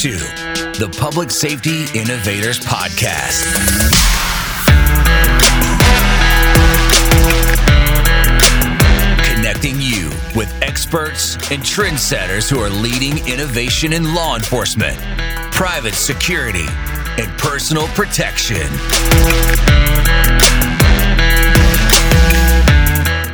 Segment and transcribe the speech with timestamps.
[0.00, 0.18] to
[0.78, 3.46] the Public Safety Innovators Podcast.
[9.24, 14.98] Connecting you with experts and trendsetters who are leading innovation in law enforcement,
[15.50, 16.66] private security,
[17.18, 18.66] and personal protection.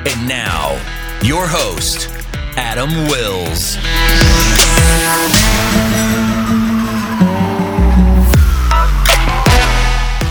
[0.07, 0.81] And now,
[1.25, 2.09] your host,
[2.57, 3.79] Adam Wills.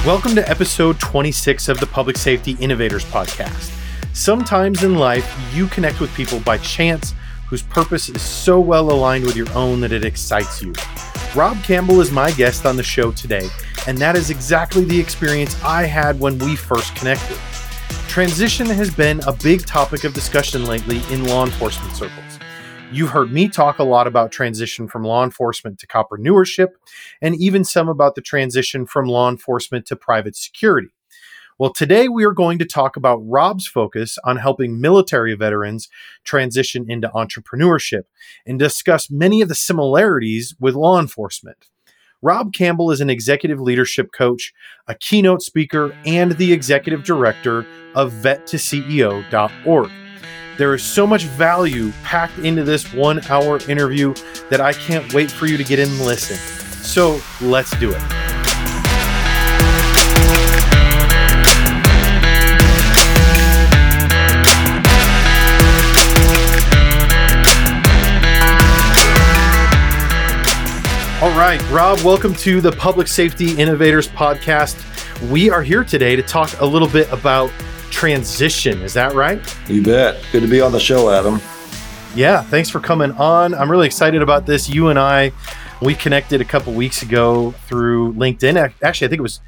[0.04, 3.72] Welcome to episode 26 of the Public Safety Innovators Podcast.
[4.16, 7.14] Sometimes in life, you connect with people by chance
[7.48, 10.74] whose purpose is so well aligned with your own that it excites you.
[11.36, 13.48] Rob Campbell is my guest on the show today,
[13.86, 17.38] and that is exactly the experience I had when we first connected.
[18.08, 22.30] Transition has been a big topic of discussion lately in law enforcement circles.
[22.94, 26.71] You've heard me talk a lot about transition from law enforcement to coppreneurship,
[27.21, 30.90] and even some about the transition from law enforcement to private security.
[31.57, 35.88] Well, today we are going to talk about Rob's focus on helping military veterans
[36.26, 38.04] transition into entrepreneurship
[38.46, 41.70] and discuss many of the similarities with law enforcement.
[42.21, 44.51] Rob Campbell is an executive leadership coach,
[44.88, 49.91] a keynote speaker, and the executive director of vet2ceo.org.
[50.62, 54.13] There is so much value packed into this one hour interview
[54.51, 56.37] that I can't wait for you to get in and listen.
[56.84, 58.01] So let's do it.
[71.23, 74.78] All right, Rob, welcome to the Public Safety Innovators Podcast.
[75.31, 77.51] We are here today to talk a little bit about
[77.92, 78.81] transition.
[78.81, 79.40] Is that right?
[79.70, 80.24] You bet.
[80.31, 81.40] Good to be on the show, Adam.
[82.16, 83.53] Yeah, thanks for coming on.
[83.53, 84.68] I'm really excited about this.
[84.70, 85.31] You and I,
[85.81, 88.74] we connected a couple weeks ago through LinkedIn.
[88.81, 89.40] Actually, I think it was.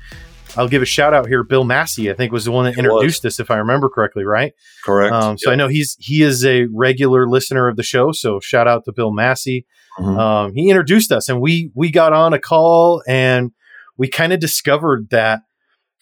[0.55, 1.43] I'll give a shout out here.
[1.43, 4.53] Bill Massey, I think, was the one that introduced us, if I remember correctly, right?
[4.85, 5.11] Correct.
[5.11, 5.53] Um, so yep.
[5.53, 8.11] I know he's he is a regular listener of the show.
[8.11, 9.65] So shout out to Bill Massey.
[9.97, 10.19] Mm-hmm.
[10.19, 13.51] Um, he introduced us, and we we got on a call, and
[13.97, 15.41] we kind of discovered that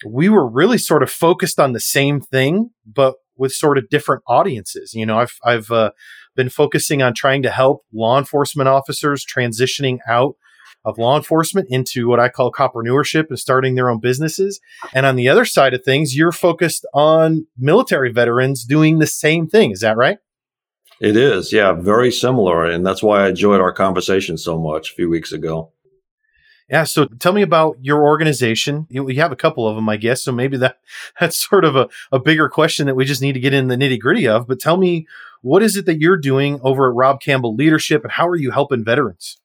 [0.06, 4.22] we were really sort of focused on the same thing, but with sort of different
[4.26, 4.94] audiences.
[4.94, 5.90] You know, I've I've uh,
[6.36, 10.36] been focusing on trying to help law enforcement officers transitioning out
[10.84, 14.60] of law enforcement into what I call coppreneurship and starting their own businesses.
[14.92, 19.46] And on the other side of things, you're focused on military veterans doing the same
[19.46, 19.70] thing.
[19.70, 20.18] Is that right?
[21.00, 22.64] It is, yeah, very similar.
[22.64, 25.72] And that's why I enjoyed our conversation so much a few weeks ago.
[26.72, 26.84] Yeah.
[26.84, 28.86] So tell me about your organization.
[28.88, 30.24] You, you, have a couple of them, I guess.
[30.24, 30.78] So maybe that
[31.20, 33.76] that's sort of a, a bigger question that we just need to get in the
[33.76, 34.48] nitty gritty of.
[34.48, 35.06] But tell me,
[35.42, 38.50] what is it that you're doing over at Rob Campbell Leadership and how are you
[38.50, 39.36] helping veterans?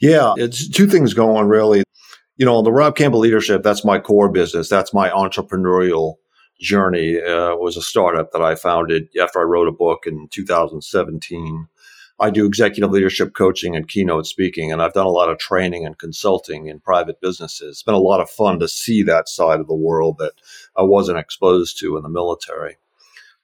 [0.00, 1.82] Yeah, it's two things going really.
[2.36, 4.68] You know, the Rob Campbell Leadership, that's my core business.
[4.68, 6.14] That's my entrepreneurial
[6.60, 7.20] journey.
[7.20, 11.66] Uh, was a startup that I founded after I wrote a book in 2017
[12.22, 15.84] I do executive leadership coaching and keynote speaking, and I've done a lot of training
[15.84, 17.70] and consulting in private businesses.
[17.70, 20.30] It's been a lot of fun to see that side of the world that
[20.76, 22.76] I wasn't exposed to in the military.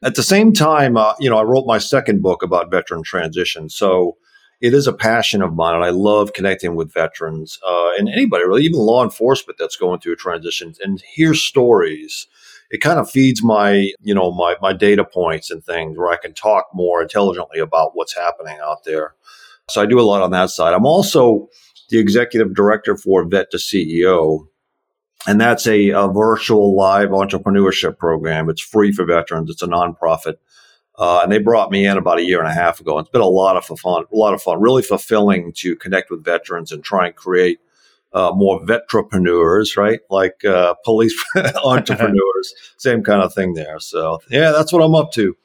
[0.01, 3.69] At the same time, uh, you know, I wrote my second book about veteran transition.
[3.69, 4.17] So
[4.61, 8.45] it is a passion of mine, and I love connecting with veterans uh, and anybody,
[8.45, 12.29] really, even law enforcement that's going through a transition, and hear stories
[12.71, 16.17] it kind of feeds my, you know, my, my data points and things where I
[16.17, 19.15] can talk more intelligently about what's happening out there.
[19.71, 20.75] So I do a lot on that side.
[20.75, 21.49] I'm also
[21.91, 24.47] the executive director for Vet to CEO.
[25.27, 28.49] And that's a, a virtual live entrepreneurship program.
[28.49, 29.51] It's free for veterans.
[29.51, 30.35] It's a nonprofit.
[30.99, 32.99] Uh, and they brought me in about a year and a half ago.
[32.99, 36.25] It's been a lot of fun, a lot of fun, really fulfilling to connect with
[36.25, 37.61] veterans and try and create
[38.13, 40.01] uh, more vetrepreneurs, right?
[40.11, 41.15] Like uh, police
[41.65, 43.79] entrepreneurs, same kind of thing there.
[43.81, 45.37] So, yeah, that's what I'm up to.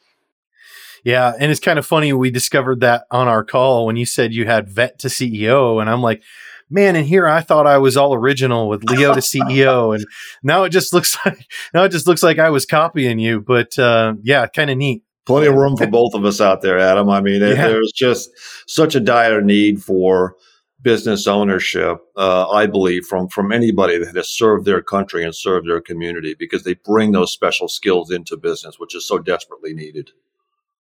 [1.03, 2.13] Yeah, and it's kind of funny.
[2.13, 5.89] We discovered that on our call when you said you had vet to CEO, and
[5.89, 6.23] I'm like,
[6.69, 10.05] man, in here I thought I was all original with Leo to CEO, and
[10.43, 13.41] now it just looks like now it just looks like I was copying you.
[13.41, 15.03] But uh, yeah, kind of neat.
[15.25, 17.09] Plenty of room for both of us out there, Adam.
[17.09, 17.53] I mean, yeah.
[17.53, 18.29] there's just
[18.67, 20.35] such a dire need for
[20.83, 25.67] business ownership, uh, I believe, from from anybody that has served their country and served
[25.67, 30.11] their community, because they bring those special skills into business, which is so desperately needed.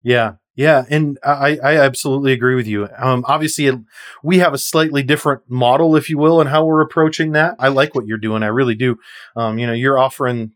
[0.03, 2.89] Yeah, yeah, and I, I absolutely agree with you.
[2.97, 3.71] Um, obviously,
[4.23, 7.55] we have a slightly different model, if you will, in how we're approaching that.
[7.59, 8.41] I like what you're doing.
[8.41, 8.97] I really do.
[9.35, 10.53] Um, you know, you're offering,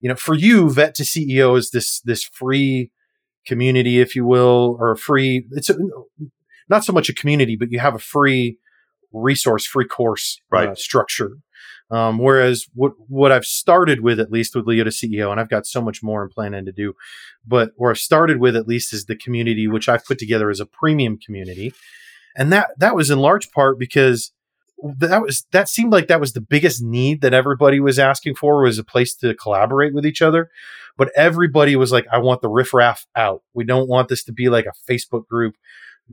[0.00, 2.92] you know, for you, Vet to CEO is this this free
[3.44, 5.46] community, if you will, or free.
[5.50, 5.76] It's a,
[6.68, 8.59] not so much a community, but you have a free
[9.12, 10.68] resource free course Right.
[10.70, 11.38] uh, structure.
[11.90, 15.48] Um, whereas what what I've started with at least with Leo to CEO, and I've
[15.48, 16.94] got so much more in planning to do,
[17.44, 20.60] but where I've started with at least is the community, which I've put together as
[20.60, 21.72] a premium community,
[22.36, 24.32] and that that was in large part because
[24.98, 28.62] that was that seemed like that was the biggest need that everybody was asking for
[28.62, 30.48] was a place to collaborate with each other
[30.96, 34.48] but everybody was like i want the riffraff out we don't want this to be
[34.48, 35.54] like a facebook group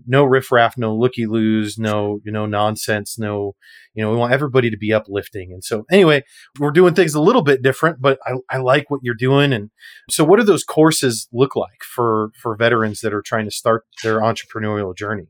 [0.05, 3.55] no riffraff no looky loos no you know nonsense no
[3.93, 6.23] you know we want everybody to be uplifting and so anyway
[6.59, 9.71] we're doing things a little bit different but i, I like what you're doing and
[10.09, 13.85] so what do those courses look like for for veterans that are trying to start
[14.03, 15.27] their entrepreneurial journey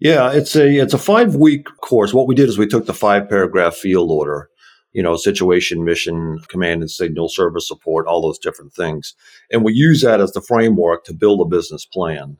[0.00, 2.14] Yeah, it's a it's a five week course.
[2.14, 4.48] What we did is we took the five paragraph field order,
[4.92, 9.14] you know, situation, mission, command and signal, service support, all those different things,
[9.52, 12.38] and we use that as the framework to build a business plan.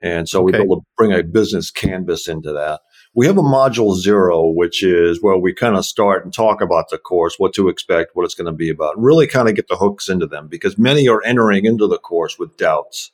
[0.00, 0.64] And so we Okay.
[0.64, 2.80] build a, bring a business canvas into that.
[3.14, 6.90] We have a module zero, which is where we kind of start and talk about
[6.90, 9.68] the course, what to expect, what it's going to be about, really kind of get
[9.68, 13.10] the hooks into them because many are entering into the course with doubts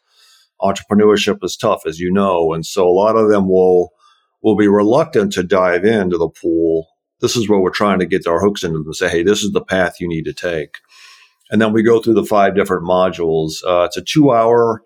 [0.61, 3.93] entrepreneurship is tough, as you know, and so a lot of them will
[4.43, 6.89] will be reluctant to dive into the pool.
[7.21, 9.43] This is where we're trying to get our hooks into them and say, hey, this
[9.43, 10.77] is the path you need to take.
[11.51, 13.65] And then we go through the five different modules.
[13.67, 14.83] Uh, it's a two hour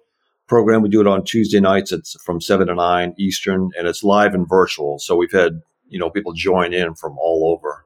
[0.49, 0.83] program.
[0.83, 1.93] We do it on Tuesday nights.
[1.93, 4.99] It's from seven to nine Eastern, and it's live and virtual.
[4.99, 7.85] So we've had you know people join in from all over.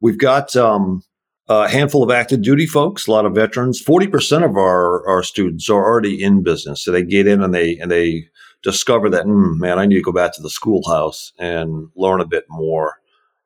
[0.00, 1.02] We've got um,
[1.48, 3.80] a handful of active duty folks, a lot of veterans.
[3.80, 7.54] Forty percent of our our students are already in business, so they get in and
[7.54, 8.28] they and they
[8.62, 12.26] discover that, mm, man, I need to go back to the schoolhouse and learn a
[12.26, 12.94] bit more,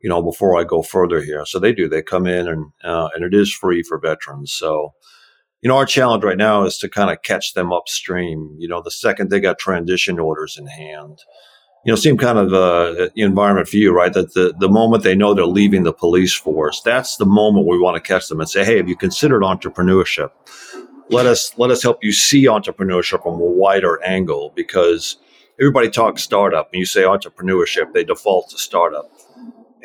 [0.00, 1.44] you know, before I go further here.
[1.44, 1.86] So they do.
[1.86, 4.52] They come in and uh, and it is free for veterans.
[4.52, 4.94] So.
[5.62, 8.54] You know, our challenge right now is to kind of catch them upstream.
[8.58, 11.22] You know, the second they got transition orders in hand,
[11.84, 14.12] you know, same kind of uh, environment for you, right?
[14.12, 17.78] That the, the moment they know they're leaving the police force, that's the moment we
[17.78, 20.30] want to catch them and say, "Hey, have you considered entrepreneurship?
[21.10, 25.16] Let us let us help you see entrepreneurship from a wider angle." Because
[25.60, 29.10] everybody talks startup, and you say entrepreneurship, they default to startup.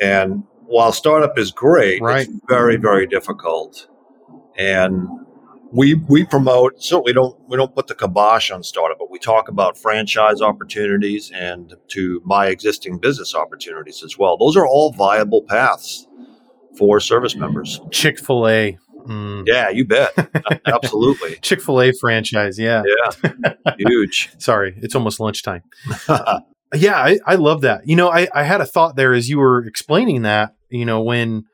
[0.00, 2.28] And while startup is great, Right.
[2.28, 3.86] it's very very difficult.
[4.56, 5.08] And
[5.72, 9.48] we we promote certainly don't we don't put the kibosh on startup, but we talk
[9.48, 14.36] about franchise opportunities and to buy existing business opportunities as well.
[14.36, 16.06] Those are all viable paths
[16.76, 17.80] for service members.
[17.90, 18.78] Chick Fil A.
[19.06, 19.44] Mm.
[19.46, 20.12] Yeah, you bet.
[20.66, 21.36] Absolutely.
[21.36, 22.58] Chick Fil A franchise.
[22.58, 22.82] Yeah.
[23.24, 23.54] Yeah.
[23.78, 24.30] Huge.
[24.38, 25.62] Sorry, it's almost lunchtime.
[26.74, 27.86] Yeah, I, I love that.
[27.86, 30.54] You know, I, I had a thought there as you were explaining that.
[30.68, 31.44] You know, when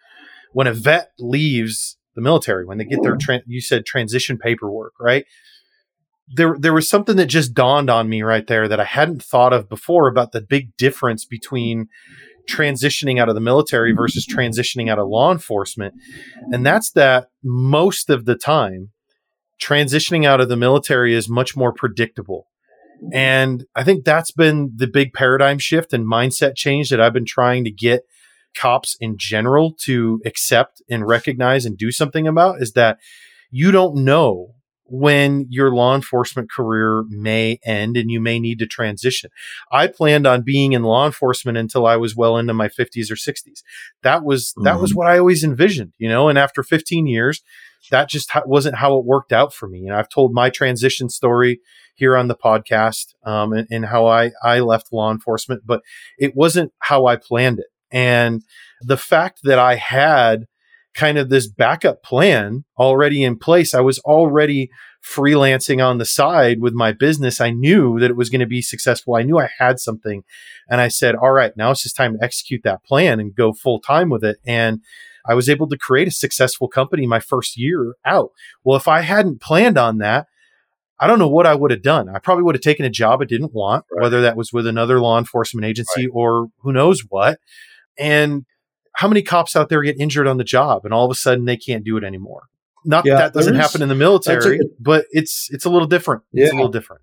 [0.53, 4.95] when a vet leaves the military, when they get their tran you said transition paperwork,
[5.01, 5.25] right?
[6.29, 9.53] There there was something that just dawned on me right there that I hadn't thought
[9.53, 11.89] of before about the big difference between
[12.49, 15.95] transitioning out of the military versus transitioning out of law enforcement.
[16.53, 18.91] And that's that most of the time
[19.63, 22.47] transitioning out of the military is much more predictable.
[23.13, 27.27] And I think that's been the big paradigm shift and mindset change that I've been
[27.27, 28.05] trying to get
[28.55, 32.99] cops in general to accept and recognize and do something about is that
[33.51, 34.55] you don't know
[34.87, 39.31] when your law enforcement career may end and you may need to transition.
[39.73, 43.15] I planned on being in law enforcement until I was well into my 50s or
[43.15, 43.63] 60s.
[44.03, 47.43] That was that was what I always envisioned, you know, and after 15 years
[47.91, 49.87] that just ha- wasn't how it worked out for me.
[49.87, 51.61] And I've told my transition story
[51.95, 55.83] here on the podcast um, and, and how I, I left law enforcement, but
[56.19, 57.67] it wasn't how I planned it.
[57.95, 58.43] And
[58.83, 60.47] the fact that I had
[60.95, 64.69] kind of this backup plan already in place, I was already
[65.03, 67.41] freelancing on the side with my business.
[67.41, 69.15] I knew that it was going to be successful.
[69.15, 70.25] I knew I had something.
[70.69, 73.53] And I said, all right, now it's just time to execute that plan and go
[73.53, 74.39] full time with it.
[74.47, 74.81] And
[75.27, 78.31] I was able to create a successful company my first year out.
[78.63, 80.27] Well, if I hadn't planned on that,
[81.01, 82.09] I don't know what I would have done.
[82.09, 84.03] I probably would have taken a job I didn't want, Right.
[84.03, 87.39] whether that was with another law enforcement agency or who knows what.
[87.99, 88.45] And
[88.95, 91.45] how many cops out there get injured on the job and all of a sudden
[91.45, 92.45] they can't do it anymore?
[92.85, 95.89] Not Yeah, that that doesn't happen in the military, that's but it's it's a little
[95.89, 96.23] different.
[96.33, 97.03] It's a little different.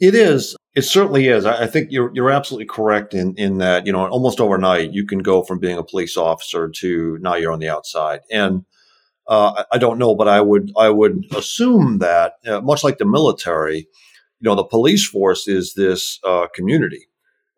[0.00, 0.56] It is.
[0.74, 1.44] It certainly is.
[1.44, 5.06] I I think you're you're absolutely correct in in that you know almost overnight you
[5.06, 8.20] can go from being a police officer to now you're on the outside.
[8.30, 8.64] And
[9.28, 12.98] uh, I I don't know, but I would I would assume that uh, much like
[12.98, 17.07] the military, you know, the police force is this uh, community,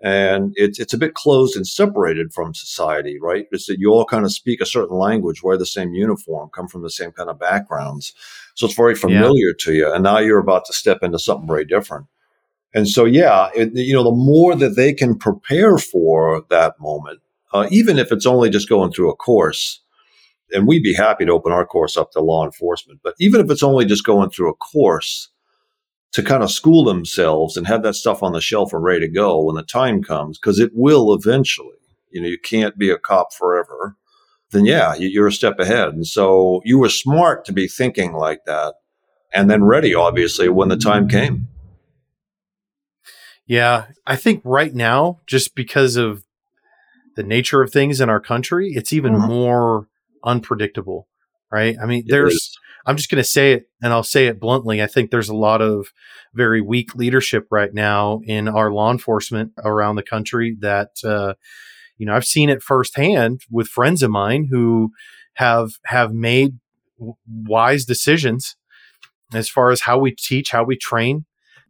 [0.02, 3.46] and it's it's a bit closed and separated from society, right?
[3.52, 6.68] It's that you all kind of speak a certain language, wear the same uniform, come
[6.68, 8.14] from the same kind of backgrounds,
[8.54, 9.92] so it's very familiar to you.
[9.92, 12.06] And now you're about to step into something very different.
[12.72, 17.20] And so, yeah, it, you know, the more that they can prepare for that moment,
[17.52, 19.82] uh, even if it's only just going through a course.
[20.52, 23.00] And we'd be happy to open our course up to law enforcement.
[23.04, 25.28] But even if it's only just going through a course
[26.12, 29.12] to kind of school themselves and have that stuff on the shelf and ready to
[29.12, 31.76] go when the time comes, because it will eventually.
[32.10, 33.96] You know, you can't be a cop forever.
[34.50, 35.90] Then, yeah, you're a step ahead.
[35.90, 38.74] And so you were smart to be thinking like that
[39.32, 41.46] and then ready, obviously, when the time came.
[43.46, 46.24] Yeah, I think right now, just because of
[47.14, 49.28] the nature of things in our country, it's even mm-hmm.
[49.28, 49.88] more
[50.24, 51.06] unpredictable,
[51.50, 51.76] right?
[51.80, 54.82] I mean, there's, I'm just going to say it and I'll say it bluntly.
[54.82, 55.88] I think there's a lot of
[56.34, 61.34] very weak leadership right now in our law enforcement around the country that, uh,
[61.98, 64.92] you know, I've seen it firsthand with friends of mine who
[65.34, 66.58] have, have made
[66.98, 68.56] w- wise decisions
[69.32, 71.24] as far as how we teach, how we train,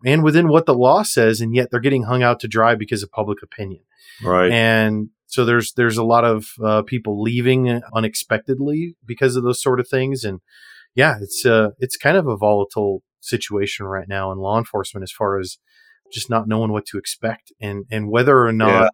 [0.04, 3.02] and within what the law says, and yet they're getting hung out to dry because
[3.02, 3.82] of public opinion.
[4.22, 4.50] Right.
[4.50, 9.80] And so there's there's a lot of uh, people leaving unexpectedly because of those sort
[9.80, 10.40] of things, and
[10.94, 15.12] yeah, it's uh it's kind of a volatile situation right now in law enforcement as
[15.12, 15.58] far as
[16.12, 18.88] just not knowing what to expect and and whether or not yeah.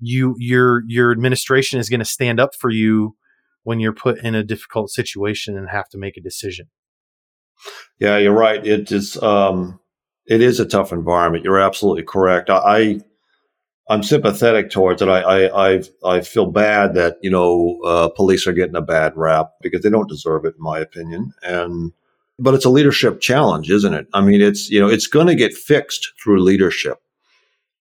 [0.00, 3.16] you your your administration is going to stand up for you
[3.64, 6.66] when you're put in a difficult situation and have to make a decision.
[7.98, 8.64] Yeah, you're right.
[8.66, 9.78] It is um
[10.26, 11.44] it is a tough environment.
[11.44, 12.50] You're absolutely correct.
[12.50, 13.00] I
[13.88, 15.08] I'm sympathetic towards it.
[15.08, 19.12] I, I, I, I feel bad that, you know, uh, police are getting a bad
[19.16, 21.32] rap because they don't deserve it, in my opinion.
[21.42, 21.92] And,
[22.38, 24.06] but it's a leadership challenge, isn't it?
[24.14, 26.98] I mean, it's, you know, it's going to get fixed through leadership.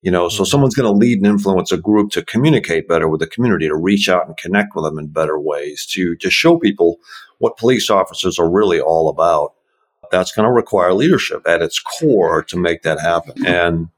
[0.01, 0.49] You know, so mm-hmm.
[0.49, 3.75] someone's going to lead and influence a group to communicate better with the community, to
[3.75, 6.97] reach out and connect with them in better ways, to, to show people
[7.37, 9.53] what police officers are really all about.
[10.11, 13.45] That's going to require leadership at its core to make that happen.
[13.45, 13.89] And,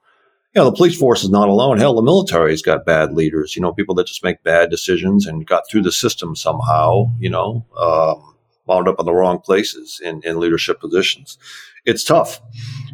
[0.53, 1.79] you know, the police force is not alone.
[1.79, 5.47] Hell, the military's got bad leaders, you know, people that just make bad decisions and
[5.47, 8.35] got through the system somehow, you know, um,
[8.67, 11.39] wound up in the wrong places in, in leadership positions.
[11.85, 12.39] It's tough.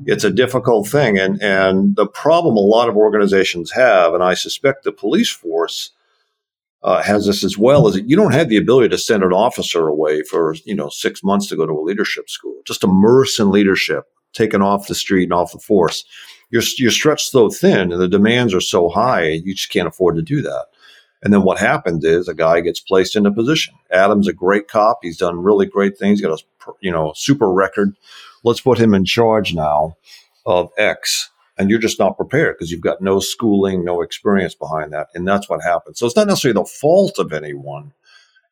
[0.06, 1.20] It's a difficult thing.
[1.20, 5.92] And, and the problem a lot of organizations have, and I suspect the police force
[6.82, 9.34] uh, has this as well, is that you don't have the ability to send an
[9.34, 12.62] officer away for, you know, six months to go to a leadership school.
[12.66, 16.06] Just immerse in leadership, taken off the street and off the force
[16.50, 20.16] you're you're stretched so thin and the demands are so high, you just can't afford
[20.16, 20.66] to do that.
[21.22, 23.74] And then what happens is a guy gets placed in a position.
[23.92, 25.00] Adam's a great cop.
[25.02, 26.20] He's done really great things.
[26.20, 27.96] He's got a you know super record.
[28.44, 29.98] Let's put him in charge now
[30.46, 31.30] of X.
[31.58, 35.08] And you're just not prepared because you've got no schooling, no experience behind that.
[35.14, 36.00] And that's what happens.
[36.00, 37.92] So it's not necessarily the fault of anyone.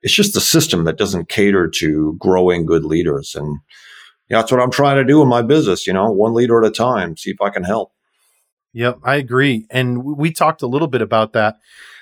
[0.01, 3.34] It's just the system that doesn't cater to growing good leaders.
[3.34, 3.60] And
[4.29, 6.67] yeah, that's what I'm trying to do in my business, you know, one leader at
[6.67, 7.93] a time, see if I can help.
[8.74, 9.65] Yep, I agree.
[9.72, 11.55] And we talked a little bit about that.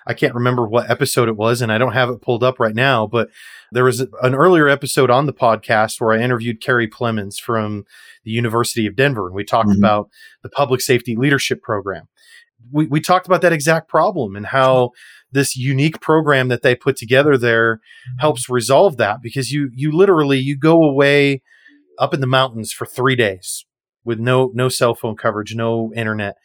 [0.07, 2.75] I can't remember what episode it was, and I don't have it pulled up right
[2.75, 3.29] now, but
[3.71, 7.85] there was an earlier episode on the podcast where I interviewed Kerry Plemons from
[8.23, 9.79] the University of Denver, and we talked mm-hmm.
[9.79, 10.09] about
[10.43, 12.07] the public safety leadership program.
[12.71, 14.91] We, we talked about that exact problem and how
[15.31, 17.79] this unique program that they put together there
[18.19, 21.41] helps resolve that because you you literally you go away
[21.99, 23.65] up in the mountains for three days
[24.03, 26.35] with no no cell phone coverage, no internet.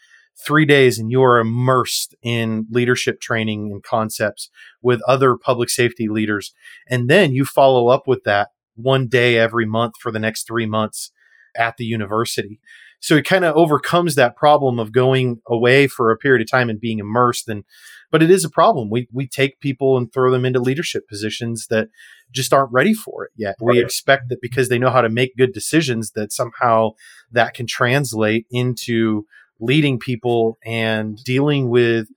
[0.42, 4.48] Three days, and you are immersed in leadership training and concepts
[4.80, 6.54] with other public safety leaders.
[6.88, 10.64] And then you follow up with that one day every month for the next three
[10.64, 11.12] months
[11.54, 12.58] at the university.
[13.00, 16.70] So it kind of overcomes that problem of going away for a period of time
[16.70, 17.48] and being immersed.
[17.48, 17.64] And
[18.10, 18.90] but it is a problem.
[18.90, 21.88] We we take people and throw them into leadership positions that
[22.32, 23.56] just aren't ready for it yet.
[23.60, 23.76] Right.
[23.76, 26.90] We expect that because they know how to make good decisions, that somehow
[27.32, 29.26] that can translate into
[29.60, 32.08] leading people and dealing with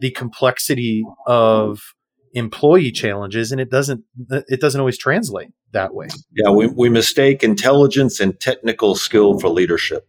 [0.00, 1.94] the complexity of
[2.34, 7.44] employee challenges and it doesn't it doesn't always translate that way yeah we, we mistake
[7.44, 10.08] intelligence and technical skill for leadership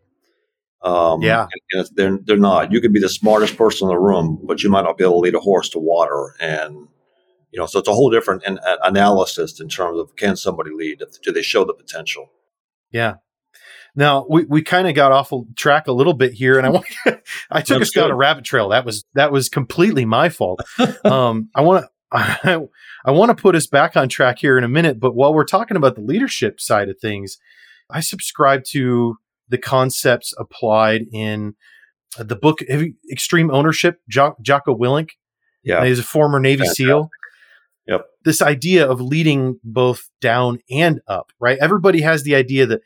[0.82, 1.48] um, yeah
[1.94, 4.84] they're, they're not you could be the smartest person in the room but you might
[4.84, 6.88] not be able to lead a horse to water and
[7.56, 11.02] you know, so it's a whole different an, analysis in terms of can somebody lead?
[11.24, 12.30] Do they show the potential?
[12.92, 13.16] Yeah.
[13.96, 16.86] Now we, we kind of got off track a little bit here, and I want
[17.50, 18.70] I took That's us down a rabbit trail.
[18.70, 20.60] That was that was completely my fault.
[21.06, 22.60] um, I want to I,
[23.06, 25.46] I want to put us back on track here in a minute, but while we're
[25.46, 27.38] talking about the leadership side of things,
[27.90, 29.16] I subscribe to
[29.50, 31.56] the concepts applied in
[32.18, 32.60] the book
[33.12, 34.00] Extreme Ownership.
[34.10, 35.12] Jo- Jocko Willink,
[35.64, 36.86] yeah, he's a former Navy Fantastic.
[36.86, 37.10] SEAL.
[37.88, 38.06] Yep.
[38.24, 41.60] This idea of leading both down and up, right?
[41.60, 42.82] Everybody has the idea that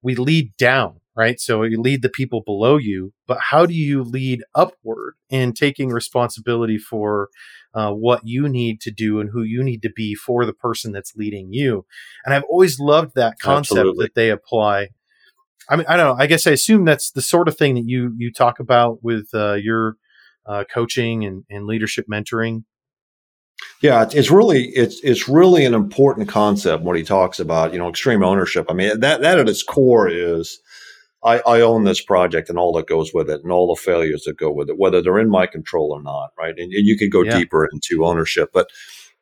[0.00, 1.40] we lead down, right?
[1.40, 5.88] So you lead the people below you, but how do you lead upward in taking
[5.88, 7.30] responsibility for
[7.74, 10.92] uh, what you need to do and who you need to be for the person
[10.92, 11.84] that's leading you.
[12.24, 14.04] And I've always loved that concept Absolutely.
[14.04, 14.90] that they apply.
[15.68, 16.22] I mean, I don't know.
[16.22, 19.28] I guess I assume that's the sort of thing that you you talk about with
[19.34, 19.96] uh, your
[20.46, 22.64] uh, coaching and, and leadership mentoring.
[23.80, 27.88] Yeah, it's really it's it's really an important concept what he talks about you know
[27.88, 28.66] extreme ownership.
[28.68, 30.58] I mean that that at its core is
[31.24, 34.24] I, I own this project and all that goes with it and all the failures
[34.24, 36.54] that go with it, whether they're in my control or not, right?
[36.58, 37.38] And, and you could go yeah.
[37.38, 38.68] deeper into ownership, but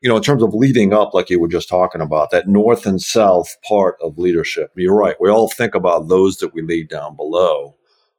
[0.03, 2.87] you know, in terms of leading up, like you were just talking about, that north
[2.87, 5.17] and south part of leadership, you're right.
[5.21, 7.77] We all think about those that we lead down below.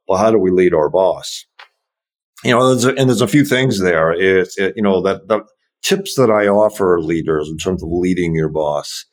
[0.08, 1.44] Well, how do we lead our boss?
[2.42, 4.12] You know, there's a, and there's a few things there.
[4.12, 5.44] It's, it, you know, that the
[5.82, 9.04] tips that I offer leaders in terms of leading your boss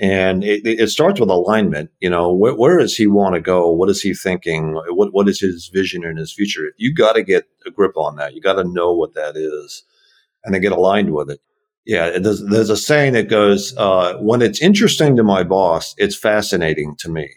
[0.00, 1.90] and it, it, starts with alignment.
[2.00, 3.70] You know, where, where does he want to go?
[3.70, 4.74] What is he thinking?
[4.88, 6.72] What what is his vision in his future?
[6.76, 8.34] You got to get a grip on that.
[8.34, 9.84] You got to know what that is,
[10.44, 11.40] and then get aligned with it.
[11.84, 16.16] Yeah, there's, there's a saying that goes, uh, "When it's interesting to my boss, it's
[16.16, 17.28] fascinating to me."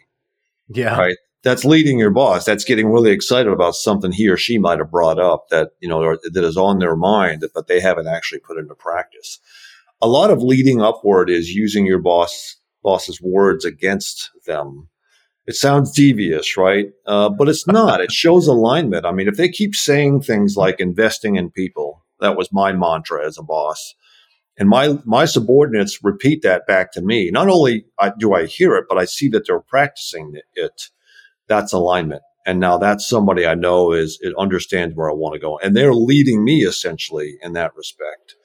[0.69, 1.17] Yeah, right.
[1.43, 2.45] That's leading your boss.
[2.45, 5.89] That's getting really excited about something he or she might have brought up that you
[5.89, 9.39] know or, that is on their mind, but they haven't actually put into practice
[10.01, 14.87] a lot of leading upward is using your boss boss's words against them.
[15.47, 16.87] It sounds devious, right?
[17.05, 18.01] Uh, but it's not.
[18.01, 19.05] it shows alignment.
[19.05, 23.25] I mean, if they keep saying things like investing in people, that was my mantra
[23.25, 23.95] as a boss,
[24.57, 27.29] and my my subordinates repeat that back to me.
[27.31, 27.85] Not only
[28.19, 30.89] do I hear it, but I see that they're practicing it.
[31.47, 32.21] That's alignment.
[32.47, 35.75] And now that's somebody I know is it understands where I want to go, and
[35.75, 38.35] they're leading me essentially in that respect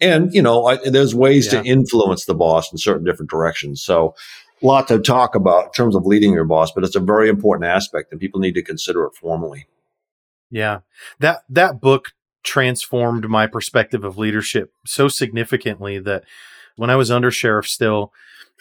[0.00, 1.62] and you know I, there's ways yeah.
[1.62, 4.14] to influence the boss in certain different directions so
[4.62, 7.28] a lot to talk about in terms of leading your boss but it's a very
[7.28, 9.66] important aspect and people need to consider it formally
[10.50, 10.80] yeah
[11.20, 12.12] that that book
[12.46, 16.24] transformed my perspective of leadership so significantly that
[16.76, 18.12] when i was under sheriff still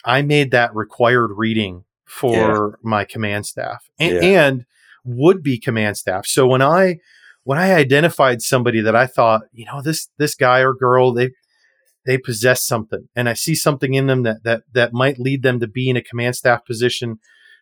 [0.03, 2.75] i made that required reading for yeah.
[2.81, 4.47] my command staff and, yeah.
[4.47, 4.65] and
[5.03, 6.97] would be command staff so when i
[7.45, 11.29] when I identified somebody that I thought, you know, this this guy or girl, they
[12.05, 15.59] they possess something, and I see something in them that that that might lead them
[15.61, 17.19] to be in a command staff position,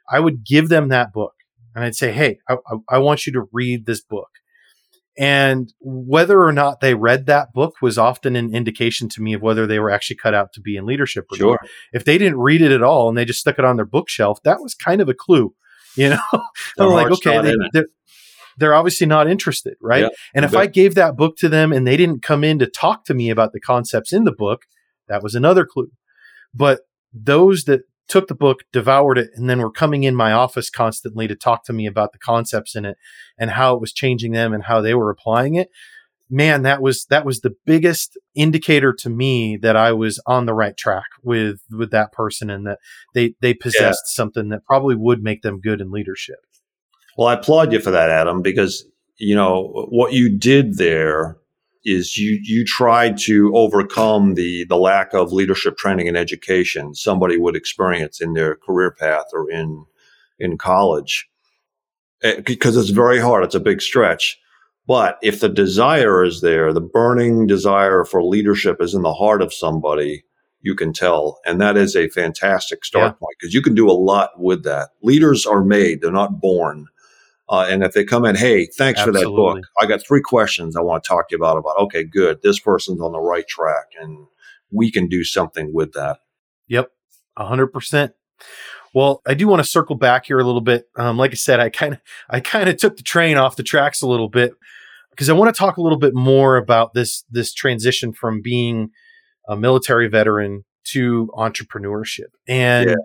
[0.09, 1.36] I would give them that book,
[1.75, 2.55] and I'd say, hey, I,
[2.89, 4.29] I want you to read this book.
[5.17, 9.43] And whether or not they read that book was often an indication to me of
[9.43, 11.60] whether they were actually cut out to be in leadership or sure.
[11.62, 11.69] not.
[11.91, 14.39] If they didn't read it at all and they just stuck it on their bookshelf,
[14.43, 15.54] that was kind of a clue.
[15.95, 16.17] You know,
[16.80, 17.84] I'm like, okay, they,
[18.58, 20.06] they're obviously not interested, right?
[20.06, 22.65] Yeah, and if I gave that book to them and they didn't come in to
[22.65, 24.63] talk to me about the concepts in the book,
[25.08, 25.91] that was another clue.
[26.52, 26.82] But
[27.13, 31.27] those that took the book, devoured it, and then were coming in my office constantly
[31.27, 32.97] to talk to me about the concepts in it
[33.37, 35.69] and how it was changing them and how they were applying it.
[36.29, 40.53] Man, that was that was the biggest indicator to me that I was on the
[40.53, 42.79] right track with with that person and that
[43.13, 44.15] they they possessed yeah.
[44.15, 46.39] something that probably would make them good in leadership.
[47.17, 48.85] Well, I applaud you for that, Adam, because
[49.17, 51.37] you know what you did there
[51.85, 57.37] is you you tried to overcome the the lack of leadership training and education somebody
[57.37, 59.85] would experience in their career path or in
[60.39, 61.27] in college.
[62.45, 63.43] Because eh, it's very hard.
[63.43, 64.39] It's a big stretch.
[64.87, 69.41] But if the desire is there the burning desire for leadership is in the heart
[69.41, 70.23] of somebody
[70.63, 71.39] you can tell.
[71.45, 73.19] And that is a fantastic start yeah.
[73.19, 74.89] point because you can do a lot with that.
[75.01, 76.01] Leaders are made.
[76.01, 76.87] They're not born
[77.49, 79.23] uh, and if they come in, hey, thanks Absolutely.
[79.23, 79.65] for that book.
[79.82, 81.58] I got three questions I want to talk to you about.
[81.58, 82.41] About okay, good.
[82.41, 84.27] This person's on the right track, and
[84.71, 86.19] we can do something with that.
[86.67, 86.89] Yep,
[87.38, 88.13] hundred percent.
[88.93, 90.88] Well, I do want to circle back here a little bit.
[90.95, 93.63] Um, like I said, I kind of I kind of took the train off the
[93.63, 94.53] tracks a little bit
[95.10, 98.89] because I want to talk a little bit more about this this transition from being
[99.49, 102.32] a military veteran to entrepreneurship.
[102.47, 102.95] And yeah.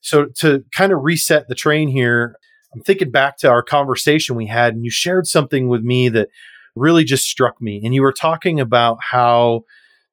[0.00, 2.36] so to kind of reset the train here,
[2.76, 6.28] I'm thinking back to our conversation we had, and you shared something with me that
[6.74, 7.80] really just struck me.
[7.82, 9.62] And you were talking about how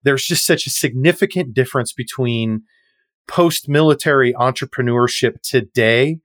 [0.04, 2.63] there's just such a significant difference between
[3.28, 6.19] post military entrepreneurship today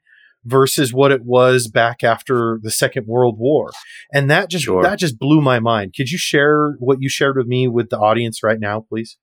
[0.44, 3.70] versus what it was back after the second world war
[4.12, 4.82] and that just sure.
[4.82, 7.98] that just blew my mind could you share what you shared with me with the
[7.98, 9.16] audience right now please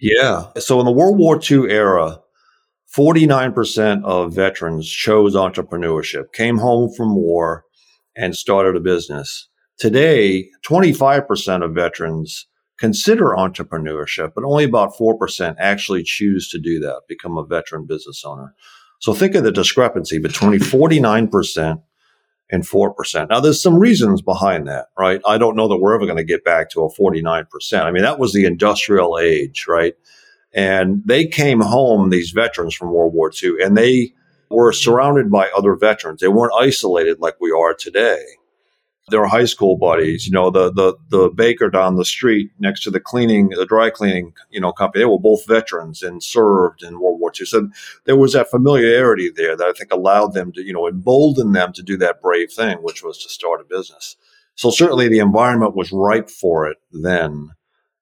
[0.00, 2.21] yeah so in the world war ii era
[2.96, 7.64] 49% of veterans chose entrepreneurship, came home from war,
[8.14, 9.48] and started a business.
[9.78, 12.46] Today, 25% of veterans
[12.78, 18.22] consider entrepreneurship, but only about 4% actually choose to do that, become a veteran business
[18.26, 18.54] owner.
[19.00, 21.82] So think of the discrepancy between 49%
[22.50, 23.28] and 4%.
[23.30, 25.20] Now, there's some reasons behind that, right?
[25.26, 27.46] I don't know that we're ever going to get back to a 49%.
[27.82, 29.94] I mean, that was the industrial age, right?
[30.54, 34.12] And they came home, these veterans from World War II, and they
[34.50, 36.20] were surrounded by other veterans.
[36.20, 38.22] They weren't isolated like we are today
[39.08, 42.90] their high school buddies, you know, the the the baker down the street next to
[42.90, 45.02] the cleaning, the dry cleaning, you know, company.
[45.02, 47.46] They were both veterans and served in World War II.
[47.46, 47.68] So
[48.04, 51.72] there was that familiarity there that I think allowed them to, you know, embolden them
[51.72, 54.16] to do that brave thing, which was to start a business.
[54.54, 57.50] So certainly the environment was ripe for it then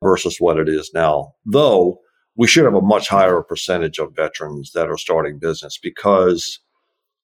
[0.03, 1.35] versus what it is now.
[1.47, 2.01] Though
[2.41, 6.59] we should have a much higher percentage of veterans that are starting business because,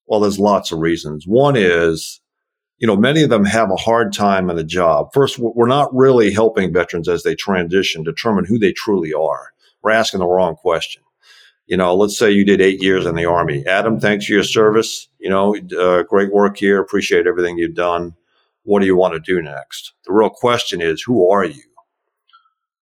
[0.07, 1.26] well, there's lots of reasons.
[1.26, 2.20] One is
[2.79, 5.09] you know, many of them have a hard time in a job.
[5.14, 9.52] First, we're not really helping veterans as they transition determine who they truly are.
[9.83, 11.02] We're asking the wrong question.
[11.66, 13.64] You know, let's say you did eight years in the Army.
[13.66, 15.09] Adam, thanks for your service.
[15.18, 16.79] You know, uh, great work here.
[16.79, 18.14] Appreciate everything you've done.
[18.64, 19.94] What do you want to do next?
[20.05, 21.62] The real question is, who are you?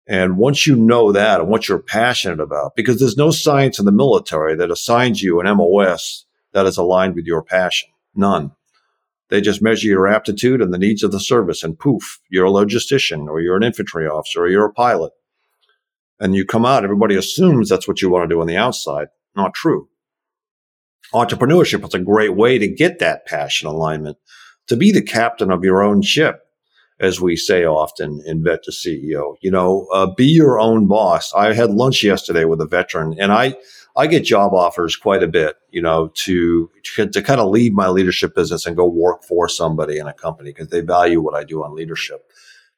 [0.07, 3.87] And once you know that and what you're passionate about, because there's no science in
[3.87, 7.89] the military that assigns you an MOS that is aligned with your passion.
[8.15, 8.53] None.
[9.29, 12.51] They just measure your aptitude and the needs of the service, and poof, you're a
[12.51, 15.13] logistician, or you're an infantry officer, or you're a pilot.
[16.21, 19.09] And you come out, everybody assumes that's what you want to do on the outside.
[19.35, 19.89] Not true.
[21.13, 24.17] Entrepreneurship is a great way to get that passion alignment,
[24.69, 26.46] to be the captain of your own ship,
[26.99, 29.37] as we say often in Vet to CEO.
[29.41, 31.33] You know, uh, be your own boss.
[31.35, 33.57] I had lunch yesterday with a veteran, and I
[33.97, 37.73] I get job offers quite a bit, you know, to, to, to kind of leave
[37.73, 41.35] my leadership business and go work for somebody in a company because they value what
[41.35, 42.31] I do on leadership.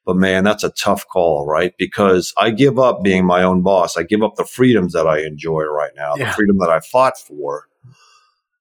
[0.05, 1.73] But man, that's a tough call, right?
[1.77, 3.97] Because I give up being my own boss.
[3.97, 6.29] I give up the freedoms that I enjoy right now, yeah.
[6.29, 7.67] the freedom that I fought for,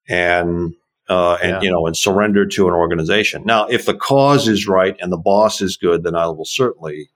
[0.08, 0.74] and
[1.08, 1.60] uh, and yeah.
[1.62, 3.42] you know, and surrender to an organization.
[3.44, 7.10] Now, if the cause is right and the boss is good, then I will certainly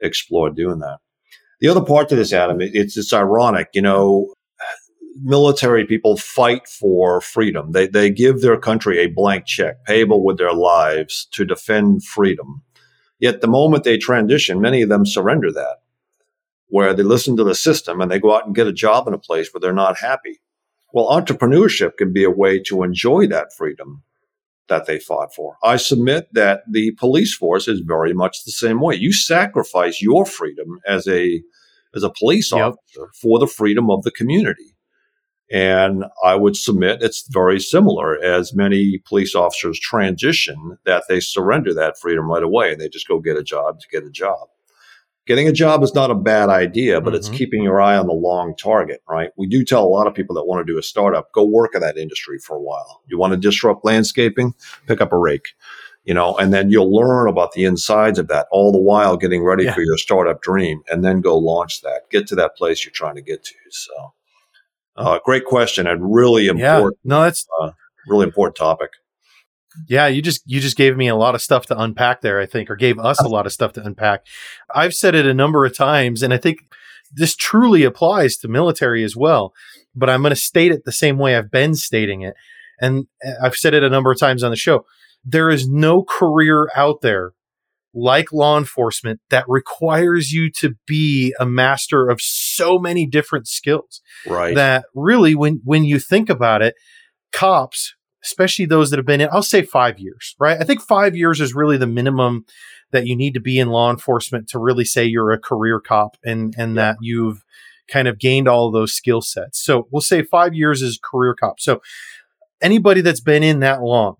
[0.00, 0.98] explore doing that.
[1.60, 3.68] The other part to this, Adam, it's it's ironic.
[3.74, 4.34] You know,
[5.22, 7.72] military people fight for freedom.
[7.72, 12.62] They, they give their country a blank check, payable with their lives to defend freedom.
[13.18, 15.78] Yet the moment they transition, many of them surrender that,
[16.68, 19.14] where they listen to the system and they go out and get a job in
[19.14, 20.40] a place where they're not happy.
[20.92, 24.02] Well, entrepreneurship can be a way to enjoy that freedom
[24.68, 25.56] that they fought for.
[25.62, 28.94] I submit that the police force is very much the same way.
[28.94, 31.42] You sacrifice your freedom as a
[31.94, 32.60] as a police yep.
[32.60, 34.76] officer for the freedom of the community.
[35.50, 41.74] And I would submit it's very similar as many police officers transition that they surrender
[41.74, 44.46] that freedom right away and they just go get a job to get a job.
[45.30, 47.18] Getting a job is not a bad idea, but mm-hmm.
[47.18, 49.30] it's keeping your eye on the long target, right?
[49.36, 51.76] We do tell a lot of people that want to do a startup, go work
[51.76, 53.00] in that industry for a while.
[53.06, 54.54] You want to disrupt landscaping?
[54.88, 55.50] Pick up a rake,
[56.02, 59.44] you know, and then you'll learn about the insides of that all the while getting
[59.44, 59.72] ready yeah.
[59.72, 63.14] for your startup dream and then go launch that, get to that place you're trying
[63.14, 63.54] to get to.
[63.70, 64.12] So
[64.96, 66.98] uh, great question and really important.
[67.04, 67.70] Yeah, no, that's uh,
[68.08, 68.90] really important topic.
[69.88, 72.46] Yeah, you just you just gave me a lot of stuff to unpack there, I
[72.46, 74.26] think, or gave us a lot of stuff to unpack.
[74.74, 76.58] I've said it a number of times, and I think
[77.12, 79.52] this truly applies to military as well.
[79.94, 82.34] But I'm going to state it the same way I've been stating it,
[82.80, 84.86] and uh, I've said it a number of times on the show.
[85.24, 87.32] There is no career out there
[87.92, 94.00] like law enforcement that requires you to be a master of so many different skills.
[94.26, 94.54] Right.
[94.54, 96.74] That really, when, when you think about it,
[97.32, 100.58] cops, especially those that have been in, I'll say five years, right?
[100.60, 102.44] I think five years is really the minimum
[102.92, 106.16] that you need to be in law enforcement to really say you're a career cop
[106.24, 106.82] and, and yeah.
[106.82, 107.44] that you've
[107.88, 109.64] kind of gained all of those skill sets.
[109.64, 111.60] So we'll say five years is career cop.
[111.60, 111.80] So
[112.60, 114.16] anybody that's been in that long,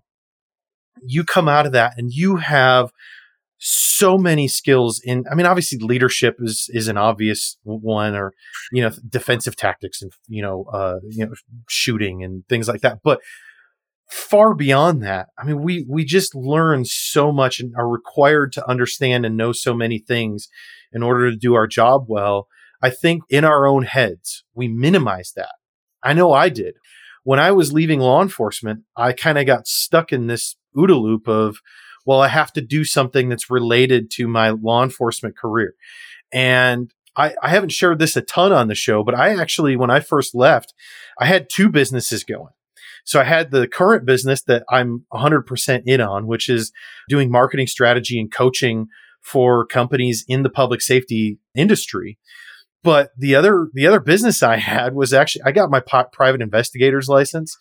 [1.03, 2.91] you come out of that and you have
[3.63, 8.33] so many skills in i mean obviously leadership is is an obvious one or
[8.71, 11.31] you know defensive tactics and you know uh you know
[11.69, 13.19] shooting and things like that but
[14.11, 18.69] far beyond that i mean we we just learn so much and are required to
[18.69, 20.49] understand and know so many things
[20.91, 22.47] in order to do our job well
[22.81, 25.55] i think in our own heads we minimize that
[26.03, 26.75] i know i did
[27.23, 31.27] when i was leaving law enforcement i kind of got stuck in this OODA loop
[31.27, 31.57] of
[32.05, 35.75] well, I have to do something that's related to my law enforcement career.
[36.31, 39.91] And I, I haven't shared this a ton on the show, but I actually, when
[39.91, 40.73] I first left,
[41.19, 42.53] I had two businesses going.
[43.05, 46.71] So I had the current business that I'm 100% in on, which is
[47.09, 48.87] doing marketing strategy and coaching
[49.21, 52.17] for companies in the public safety industry.
[52.83, 57.07] But the other the other business I had was actually I got my private investigator's
[57.07, 57.55] license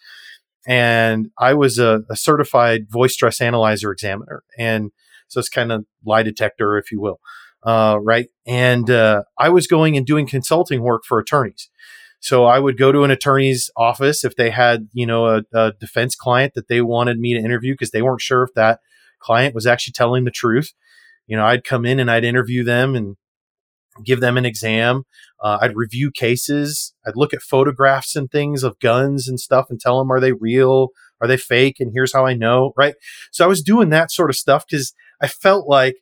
[0.67, 4.93] and I was a, a certified voice stress analyzer examiner, and
[5.29, 7.21] so it's kind of lie detector, if you will,
[7.63, 8.29] uh, right?
[8.47, 11.71] And uh, I was going and doing consulting work for attorneys.
[12.21, 15.73] So I would go to an attorney's office if they had, you know, a, a
[15.73, 18.81] defense client that they wanted me to interview because they weren't sure if that
[19.21, 20.73] client was actually telling the truth.
[21.27, 23.17] You know, I'd come in and I'd interview them and
[24.05, 25.05] give them an exam.
[25.43, 26.95] Uh, I'd review cases.
[27.07, 30.33] I'd look at photographs and things of guns and stuff and tell them, are they
[30.33, 30.89] real?
[31.21, 31.77] Are they fake?
[31.81, 32.95] And here's how I know, right?
[33.31, 35.97] So I was doing that sort of stuff because I felt like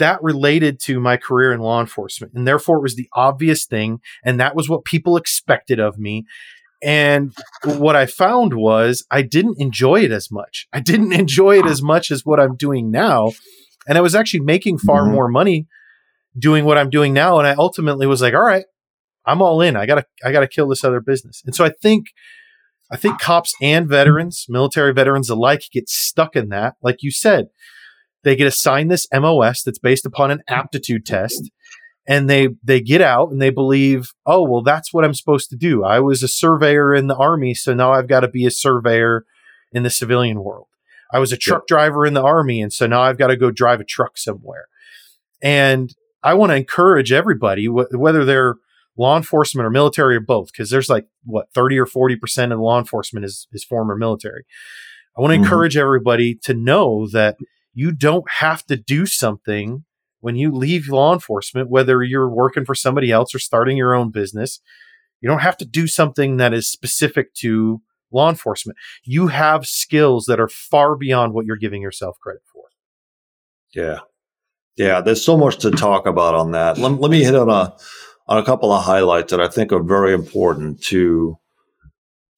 [0.00, 2.34] that related to my career in law enforcement.
[2.34, 4.00] And therefore, it was the obvious thing.
[4.24, 6.26] And that was what people expected of me.
[6.82, 7.32] And
[7.64, 10.66] what I found was I didn't enjoy it as much.
[10.72, 13.32] I didn't enjoy it as much as what I'm doing now.
[13.86, 15.12] And I was actually making far mm-hmm.
[15.12, 15.66] more money
[16.38, 17.38] doing what I'm doing now.
[17.38, 18.64] And I ultimately was like, all right,
[19.24, 19.76] I'm all in.
[19.76, 21.42] I gotta, I gotta kill this other business.
[21.44, 22.06] And so I think,
[22.90, 26.74] I think cops and veterans, military veterans alike, get stuck in that.
[26.82, 27.48] Like you said,
[28.22, 31.50] they get assigned this MOS that's based upon an aptitude test.
[32.06, 35.56] And they they get out and they believe, oh well, that's what I'm supposed to
[35.56, 35.84] do.
[35.84, 39.24] I was a surveyor in the army, so now I've got to be a surveyor
[39.72, 40.66] in the civilian world.
[41.12, 41.66] I was a truck yep.
[41.68, 44.66] driver in the army, and so now I've got to go drive a truck somewhere.
[45.42, 48.56] And I want to encourage everybody, wh- whether they're
[48.96, 52.78] law enforcement or military or both, because there's like what 30 or 40% of law
[52.78, 54.44] enforcement is, is former military.
[55.16, 55.44] I want to mm-hmm.
[55.44, 57.36] encourage everybody to know that
[57.72, 59.84] you don't have to do something
[60.20, 64.10] when you leave law enforcement, whether you're working for somebody else or starting your own
[64.10, 64.60] business.
[65.20, 67.80] You don't have to do something that is specific to
[68.10, 68.78] law enforcement.
[69.04, 72.64] You have skills that are far beyond what you're giving yourself credit for.
[73.74, 74.00] Yeah.
[74.76, 76.78] Yeah, there's so much to talk about on that.
[76.78, 77.74] Let, let me hit on a
[78.26, 81.36] on a couple of highlights that I think are very important to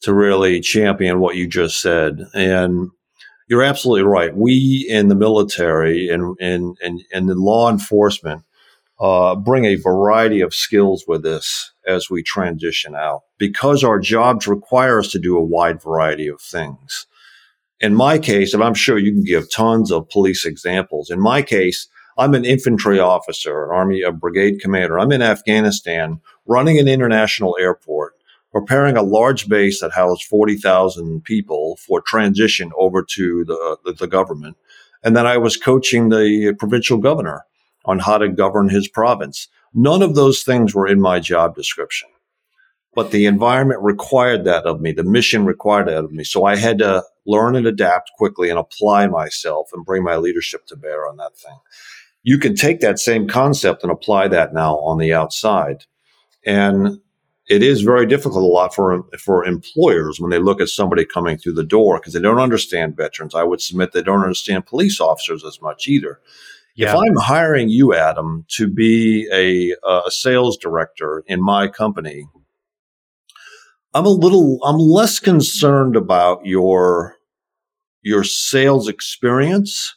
[0.02, 2.26] to really champion what you just said.
[2.34, 2.90] And
[3.48, 4.34] you're absolutely right.
[4.34, 8.44] We in the military and and and, and the law enforcement
[9.00, 14.46] uh, bring a variety of skills with us as we transition out because our jobs
[14.46, 17.06] require us to do a wide variety of things.
[17.80, 21.10] In my case, and I'm sure you can give tons of police examples.
[21.10, 25.00] In my case, I'm an infantry officer, an army, a brigade commander.
[25.00, 28.14] I'm in Afghanistan running an international airport,
[28.52, 34.06] preparing a large base that housed 40,000 people for transition over to the, the, the
[34.06, 34.56] government.
[35.02, 37.44] And then I was coaching the provincial governor
[37.84, 39.48] on how to govern his province.
[39.74, 42.08] None of those things were in my job description,
[42.94, 44.92] but the environment required that of me.
[44.92, 46.22] The mission required that of me.
[46.22, 50.66] So I had to learn and adapt quickly and apply myself and bring my leadership
[50.66, 51.56] to bear on that thing
[52.22, 55.84] you can take that same concept and apply that now on the outside.
[56.46, 57.00] And
[57.52, 61.38] it is very difficult a lot for for employers when they look at somebody coming
[61.38, 63.34] through the door because they don't understand veterans.
[63.34, 66.20] I would submit they don't understand police officers as much either.
[66.74, 66.88] Yeah.
[66.88, 72.26] If I'm hiring you, Adam, to be a, a sales director in my company,
[73.92, 77.16] I'm a little I'm less concerned about your
[78.02, 79.94] your sales experience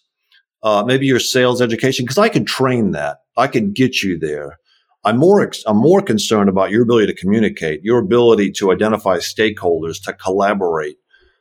[0.66, 3.20] uh, maybe your sales education, because I could train that.
[3.38, 4.58] I could get you there.
[5.06, 10.02] I'm more, I'm more concerned about your ability to communicate, your ability to identify stakeholders,
[10.04, 10.98] to collaborate,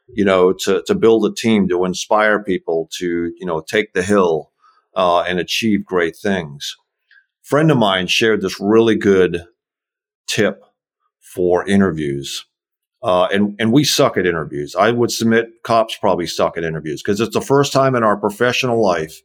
[0.08, 4.02] you know, to, to build a team, to inspire people to, you know, take the
[4.02, 4.52] hill,
[4.94, 6.76] uh, and achieve great things.
[7.44, 9.44] A friend of mine shared this really good
[10.26, 10.62] tip
[11.20, 12.44] for interviews.
[13.02, 14.74] Uh, and and we suck at interviews.
[14.74, 18.16] I would submit cops probably suck at interviews because it's the first time in our
[18.16, 19.20] professional life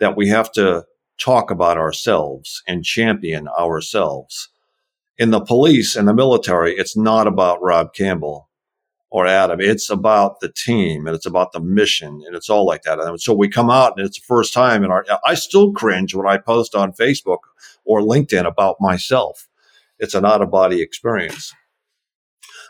[0.00, 0.84] that we have to
[1.18, 4.48] talk about ourselves and champion ourselves.
[5.18, 8.48] In the police and the military, it's not about Rob Campbell
[9.10, 9.60] or Adam.
[9.60, 12.98] It's about the team and it's about the mission and it's all like that.
[12.98, 16.14] And so we come out and it's the first time in our, I still cringe
[16.14, 17.38] when I post on Facebook
[17.84, 19.48] or LinkedIn about myself.
[19.98, 21.54] It's an out of body experience.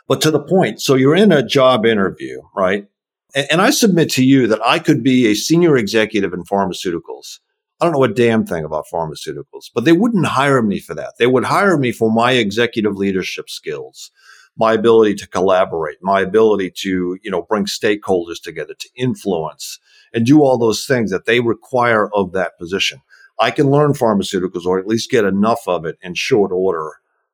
[0.07, 2.87] But to the point, so you're in a job interview, right?
[3.33, 7.39] And, and I submit to you that I could be a senior executive in pharmaceuticals.
[7.83, 11.15] I don't know a damn thing about pharmaceuticals, but they wouldn't hire me for that.
[11.19, 14.09] They would hire me for my executive leadership skills,
[14.55, 19.79] my ability to collaborate, my ability to, you know, bring stakeholders together, to influence
[20.13, 23.01] and do all those things that they require of that position.
[23.37, 26.89] I can learn pharmaceuticals or at least get enough of it in short order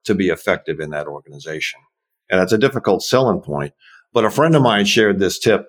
[0.06, 1.80] to be effective in that organization.
[2.28, 3.76] And that's a difficult selling point.
[4.14, 5.68] But a friend of mine shared this tip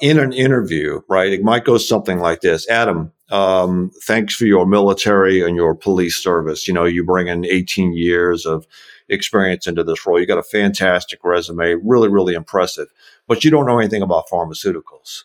[0.00, 1.32] in an interview, right?
[1.32, 6.16] It might go something like this Adam, um, thanks for your military and your police
[6.16, 6.68] service.
[6.68, 8.66] You know, you bring in 18 years of
[9.08, 10.20] experience into this role.
[10.20, 12.88] You got a fantastic resume, really, really impressive,
[13.26, 15.24] but you don't know anything about pharmaceuticals.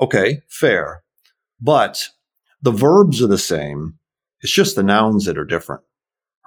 [0.00, 1.02] Okay, fair.
[1.60, 2.08] But
[2.60, 3.98] the verbs are the same.
[4.40, 5.82] It's just the nouns that are different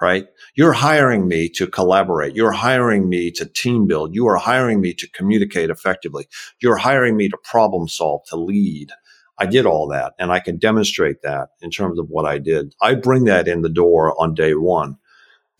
[0.00, 0.26] right?
[0.54, 2.34] You're hiring me to collaborate.
[2.34, 4.14] You're hiring me to team build.
[4.14, 6.26] You are hiring me to communicate effectively.
[6.60, 8.90] You're hiring me to problem solve, to lead.
[9.38, 12.74] I did all that and I can demonstrate that in terms of what I did.
[12.80, 14.96] I bring that in the door on day one.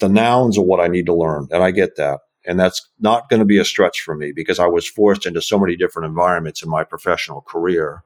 [0.00, 2.20] The nouns are what I need to learn and I get that.
[2.46, 5.42] And that's not going to be a stretch for me because I was forced into
[5.42, 8.02] so many different environments in my professional career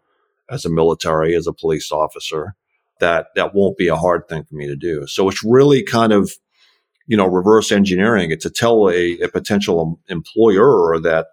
[0.50, 2.56] as a military, as a police officer
[3.04, 5.06] that that won't be a hard thing for me to do.
[5.06, 6.32] So it's really kind of,
[7.06, 11.26] you know, reverse engineering it to tell a, a potential employer that,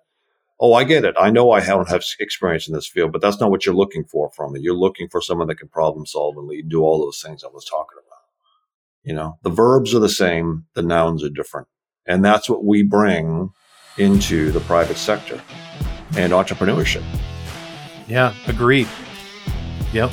[0.59, 1.15] oh, I get it.
[1.17, 4.03] I know I don't have experience in this field, but that's not what you're looking
[4.03, 4.59] for from me.
[4.61, 7.47] You're looking for someone that can problem solve and lead, do all those things I
[7.47, 8.19] was talking about.
[9.03, 11.69] You know, the verbs are the same, the nouns are different.
[12.05, 13.51] And that's what we bring
[13.97, 15.41] into the private sector
[16.17, 17.03] and entrepreneurship.
[18.09, 18.89] Yeah, agreed.
[19.93, 20.11] Yep.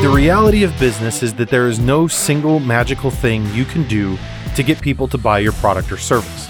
[0.00, 4.16] The reality of business is that there is no single magical thing you can do
[4.56, 6.46] to get people to buy your product or service.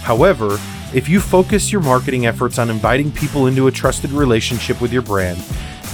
[0.00, 0.58] However,
[0.94, 5.02] if you focus your marketing efforts on inviting people into a trusted relationship with your
[5.02, 5.38] brand,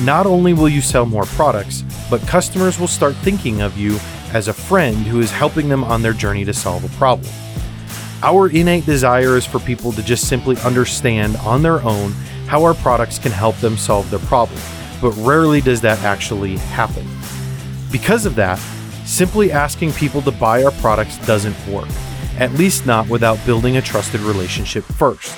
[0.02, 3.98] not only will you sell more products, but customers will start thinking of you
[4.32, 7.28] as a friend who is helping them on their journey to solve a problem.
[8.22, 12.12] Our innate desire is for people to just simply understand on their own
[12.46, 14.60] how our products can help them solve their problem
[15.00, 17.06] but rarely does that actually happen.
[17.90, 18.58] Because of that,
[19.04, 21.88] simply asking people to buy our products doesn't work,
[22.38, 25.36] at least not without building a trusted relationship first.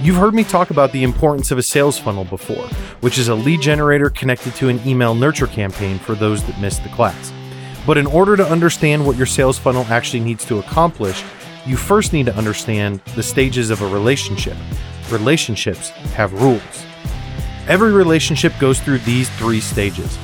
[0.00, 2.66] You've heard me talk about the importance of a sales funnel before,
[3.02, 6.82] which is a lead generator connected to an email nurture campaign for those that missed
[6.82, 7.32] the class.
[7.86, 11.22] But in order to understand what your sales funnel actually needs to accomplish,
[11.64, 14.56] you first need to understand the stages of a relationship.
[15.10, 16.84] Relationships have rules.
[17.68, 20.16] Every relationship goes through these three stages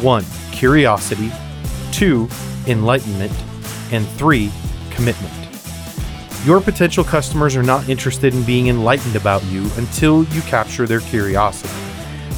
[0.00, 0.24] 1.
[0.52, 1.30] Curiosity,
[1.92, 2.28] 2.
[2.66, 3.32] Enlightenment,
[3.92, 4.50] and 3.
[4.90, 5.34] Commitment.
[6.44, 11.00] Your potential customers are not interested in being enlightened about you until you capture their
[11.00, 11.74] curiosity.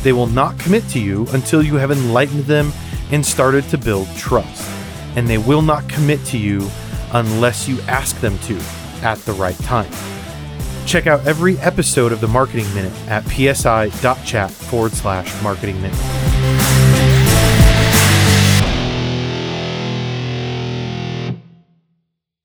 [0.03, 2.73] They will not commit to you until you have enlightened them
[3.13, 4.69] and started to build trust.
[5.17, 6.69] And they will not commit to you
[7.13, 8.59] unless you ask them to
[9.03, 9.91] at the right time.
[10.91, 15.97] Check out every episode of the Marketing Minute at psi.chat forward slash marketing minute.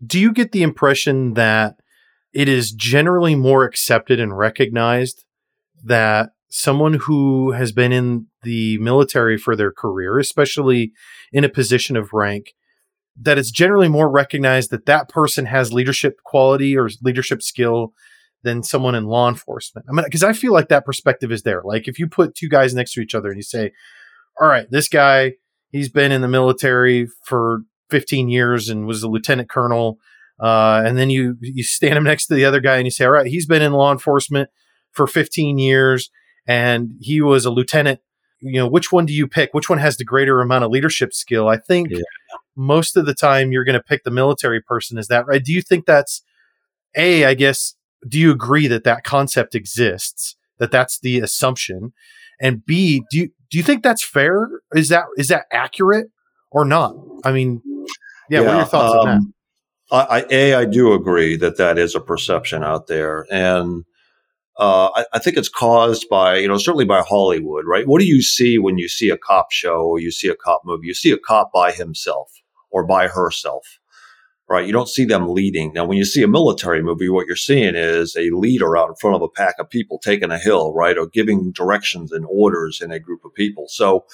[0.05, 1.77] Do you get the impression that
[2.33, 5.25] it is generally more accepted and recognized
[5.83, 10.91] that someone who has been in the military for their career, especially
[11.31, 12.53] in a position of rank,
[13.19, 17.91] that it's generally more recognized that that person has leadership quality or leadership skill
[18.45, 19.87] than someone in law enforcement.
[19.89, 21.61] I mean, because I feel like that perspective is there.
[21.65, 23.71] Like if you put two guys next to each other and you say,
[24.39, 25.33] all right, this guy,
[25.71, 29.97] he's been in the military for 15 years and was a lieutenant colonel.
[30.39, 33.03] Uh, and then you, you stand him next to the other guy and you say,
[33.03, 34.49] all right, he's been in law enforcement
[34.91, 36.11] for 15 years
[36.47, 37.99] and he was a lieutenant.
[38.41, 39.55] You know, which one do you pick?
[39.55, 41.47] Which one has the greater amount of leadership skill?
[41.47, 42.01] I think yeah.
[42.55, 44.99] most of the time you're going to pick the military person.
[44.99, 45.43] Is that right?
[45.43, 46.21] Do you think that's
[46.95, 47.75] a, I guess,
[48.07, 50.35] do you agree that that concept exists?
[50.57, 51.93] That that's the assumption,
[52.39, 54.49] and B, do you do you think that's fair?
[54.73, 56.07] Is that is that accurate
[56.51, 56.95] or not?
[57.23, 57.61] I mean,
[58.29, 59.15] yeah, yeah what are your thoughts um, on that?
[59.15, 59.33] Um,
[59.91, 63.83] I, a, I do agree that that is a perception out there, and
[64.57, 67.87] uh, I, I, think it's caused by you know certainly by Hollywood, right?
[67.87, 70.61] What do you see when you see a cop show or you see a cop
[70.65, 70.87] movie?
[70.87, 72.31] You see a cop by himself
[72.71, 73.79] or by herself,
[74.47, 74.65] right?
[74.65, 75.73] You don't see them leading.
[75.73, 78.95] Now, when you see a military movie, what you're seeing is a leader out in
[78.95, 80.97] front of a pack of people taking a hill, right?
[80.97, 83.65] Or giving directions and orders in a group of people.
[83.67, 84.05] So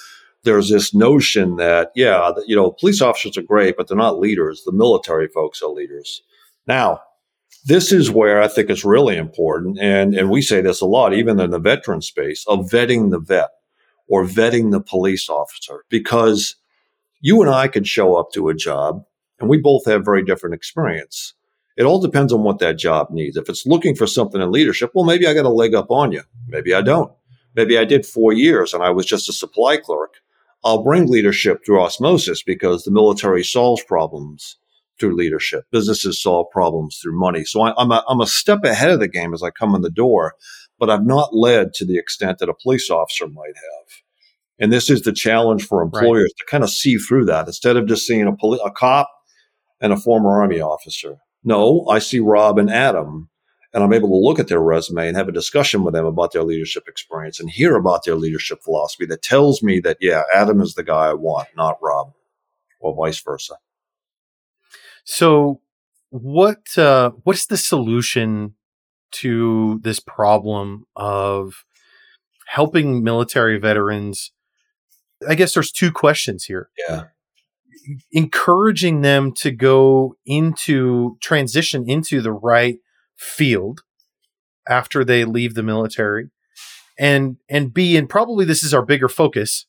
[0.44, 4.64] there's this notion that, yeah, you know, police officers are great, but they're not leaders.
[4.64, 6.22] The military folks are leaders.
[6.66, 7.00] Now,
[7.64, 9.78] this is where I think it's really important.
[9.80, 13.20] And, and we say this a lot, even in the veteran space of vetting the
[13.20, 13.50] vet
[14.08, 16.56] or vetting the police officer, because
[17.20, 19.04] you and I could show up to a job
[19.42, 21.34] and we both have very different experience.
[21.76, 23.36] It all depends on what that job needs.
[23.36, 26.12] If it's looking for something in leadership, well, maybe I got a leg up on
[26.12, 26.22] you.
[26.46, 27.12] Maybe I don't.
[27.54, 30.14] Maybe I did four years and I was just a supply clerk.
[30.64, 34.58] I'll bring leadership through osmosis because the military solves problems
[35.00, 35.64] through leadership.
[35.72, 37.44] Businesses solve problems through money.
[37.44, 39.82] So I, am a, I'm a step ahead of the game as I come in
[39.82, 40.34] the door,
[40.78, 44.02] but I've not led to the extent that a police officer might have.
[44.60, 46.38] And this is the challenge for employers right.
[46.38, 49.10] to kind of see through that instead of just seeing a, poli- a cop
[49.82, 51.18] and a former army officer.
[51.44, 53.28] No, I see Rob and Adam
[53.72, 56.32] and I'm able to look at their resume and have a discussion with them about
[56.32, 60.60] their leadership experience and hear about their leadership philosophy that tells me that, yeah, Adam
[60.60, 62.12] is the guy I want, not Rob,
[62.80, 63.54] or vice versa.
[65.04, 65.60] So,
[66.10, 68.54] what uh, what's the solution
[69.12, 71.64] to this problem of
[72.46, 74.32] helping military veterans?
[75.26, 76.68] I guess there's two questions here.
[76.88, 77.04] Yeah.
[78.12, 82.78] Encouraging them to go into transition into the right
[83.16, 83.82] field
[84.68, 86.30] after they leave the military
[86.98, 89.66] and and b and probably this is our bigger focus.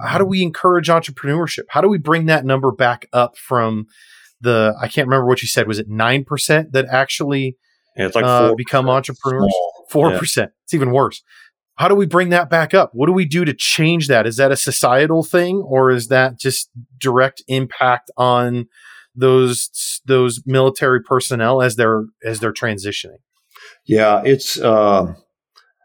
[0.00, 1.64] How do we encourage entrepreneurship?
[1.68, 3.86] How do we bring that number back up from
[4.42, 7.58] the i can't remember what you said was it 9% that actually
[7.96, 9.52] yeah, it's like uh, become entrepreneurs?
[9.90, 10.52] Four percent.
[10.64, 11.22] It's even worse.
[11.80, 12.90] How do we bring that back up?
[12.92, 14.26] What do we do to change that?
[14.26, 16.68] Is that a societal thing, or is that just
[16.98, 18.68] direct impact on
[19.14, 23.20] those those military personnel as they're as they're transitioning?
[23.86, 25.14] Yeah, it's uh,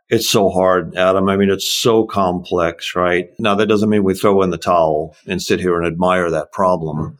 [0.09, 1.29] it's so hard, Adam.
[1.29, 3.29] I mean, it's so complex, right?
[3.39, 6.51] Now that doesn't mean we throw in the towel and sit here and admire that
[6.51, 7.17] problem.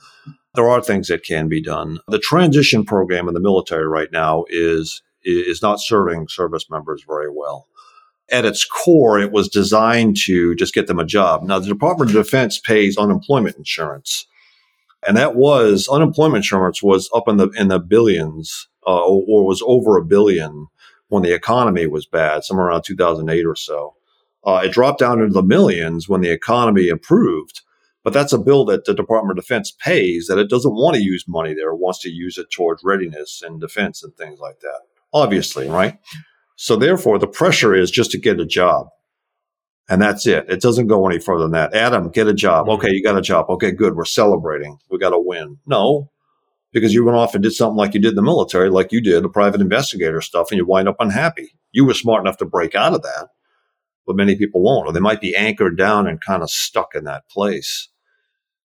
[0.53, 1.99] There are things that can be done.
[2.09, 7.29] The transition program in the military right now is is not serving service members very
[7.33, 7.69] well.
[8.31, 11.43] At its core, it was designed to just get them a job.
[11.43, 14.25] Now, the Department of Defense pays unemployment insurance
[15.07, 19.61] and that was unemployment insurance was up in the in the billions uh, or was
[19.65, 20.67] over a billion
[21.09, 23.95] when the economy was bad, somewhere around 2008 or so.
[24.43, 27.61] Uh, it dropped down into the millions when the economy improved.
[28.03, 31.01] But that's a bill that the Department of Defense pays that it doesn't want to
[31.01, 31.71] use money there.
[31.71, 34.81] It wants to use it towards readiness and defense and things like that.
[35.11, 35.97] Obviously, right?
[36.55, 38.87] So therefore, the pressure is just to get a job.
[39.87, 40.49] And that's it.
[40.49, 41.75] It doesn't go any further than that.
[41.75, 42.69] Adam, get a job.
[42.69, 43.49] Okay, you got a job.
[43.49, 43.95] Okay, good.
[43.95, 44.79] We're celebrating.
[44.89, 45.57] We got a win.
[45.67, 46.09] No,
[46.71, 48.99] because you went off and did something like you did in the military, like you
[48.99, 51.49] did the private investigator stuff, and you wind up unhappy.
[51.71, 53.27] You were smart enough to break out of that,
[54.07, 57.03] but many people won't, or they might be anchored down and kind of stuck in
[57.03, 57.89] that place.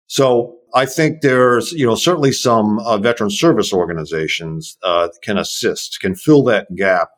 [0.07, 5.99] So I think there's, you know, certainly some uh, veteran service organizations uh, can assist,
[6.01, 7.09] can fill that gap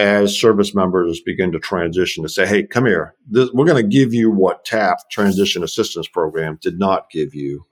[0.00, 3.14] as service members begin to transition to say, hey, come here.
[3.28, 7.66] This, we're going to give you what TAP Transition Assistance Program did not give you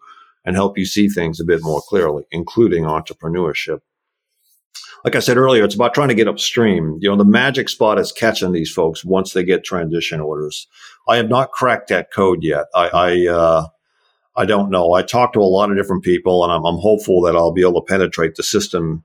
[0.44, 3.80] and help you see things a bit more clearly, including entrepreneurship.
[5.04, 6.98] Like I said earlier, it's about trying to get upstream.
[7.00, 10.66] You know, the magic spot is catching these folks once they get transition orders.
[11.08, 12.66] I have not cracked that code yet.
[12.74, 13.66] I, I, uh,
[14.36, 14.92] I don't know.
[14.92, 17.62] I talked to a lot of different people and I'm, I'm hopeful that I'll be
[17.62, 19.02] able to penetrate the system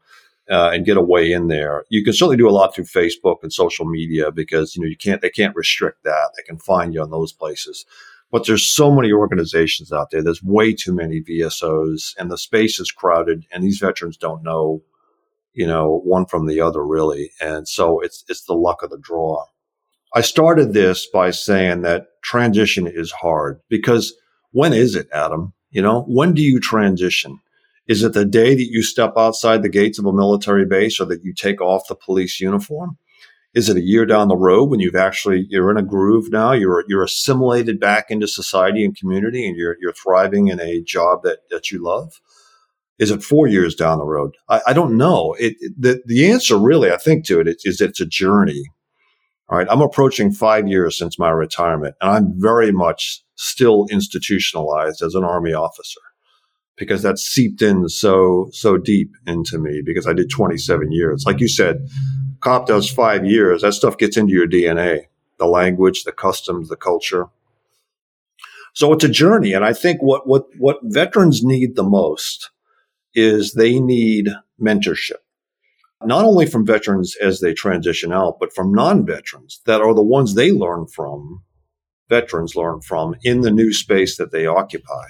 [0.49, 1.85] uh, and get a way in there.
[1.89, 4.97] You can certainly do a lot through Facebook and social media because you know you
[4.97, 6.31] can't they can't restrict that.
[6.35, 7.85] They can find you on those places.
[8.31, 10.23] But there's so many organizations out there.
[10.23, 13.45] There's way too many VSOs, and the space is crowded.
[13.51, 14.81] And these veterans don't know,
[15.53, 17.31] you know, one from the other really.
[17.39, 19.45] And so it's it's the luck of the draw.
[20.15, 24.15] I started this by saying that transition is hard because
[24.51, 25.53] when is it, Adam?
[25.71, 27.39] You know, when do you transition?
[27.87, 31.05] Is it the day that you step outside the gates of a military base or
[31.07, 32.97] that you take off the police uniform?
[33.53, 36.53] Is it a year down the road when you've actually you're in a groove now?
[36.53, 41.19] You're you're assimilated back into society and community, and you're you're thriving in a job
[41.23, 42.13] that that you love.
[42.99, 44.35] Is it four years down the road?
[44.47, 45.35] I, I don't know.
[45.37, 48.63] It, the the answer really, I think, to it is, is it's a journey.
[49.49, 55.03] All right, I'm approaching five years since my retirement, and I'm very much still institutionalized
[55.03, 55.99] as an army officer
[56.77, 61.23] because that's seeped in so so deep into me because I did 27 years.
[61.25, 61.87] Like you said,
[62.39, 63.61] cop does five years.
[63.61, 65.05] That stuff gets into your DNA,
[65.37, 67.27] the language, the customs, the culture.
[68.73, 72.49] So it's a journey, and I think what what what veterans need the most
[73.13, 75.21] is they need mentorship,
[76.03, 80.33] not only from veterans as they transition out, but from non-veterans that are the ones
[80.33, 81.43] they learn from.
[82.09, 85.05] Veterans learn from in the new space that they occupy.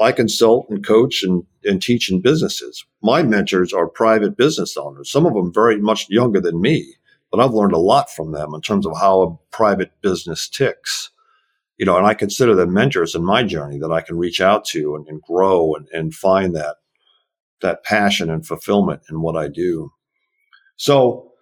[0.00, 2.84] I consult and coach and, and teach in businesses.
[3.02, 6.94] My mentors are private business owners, some of them very much younger than me,
[7.30, 11.10] but I've learned a lot from them in terms of how a private business ticks.
[11.76, 14.64] You know, and I consider them mentors in my journey that I can reach out
[14.66, 16.76] to and, and grow and, and find that
[17.62, 19.90] that passion and fulfillment in what I do.
[20.76, 21.32] So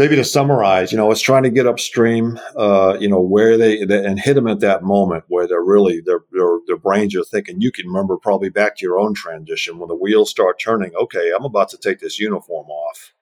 [0.00, 3.84] maybe to summarize, you know, it's trying to get upstream, uh, you know, where they,
[3.84, 6.20] they, and hit them at that moment where they're really their,
[6.66, 7.60] their brains are thinking.
[7.60, 10.94] You can remember probably back to your own transition when the wheels start turning.
[10.94, 13.12] Okay, I'm about to take this uniform off,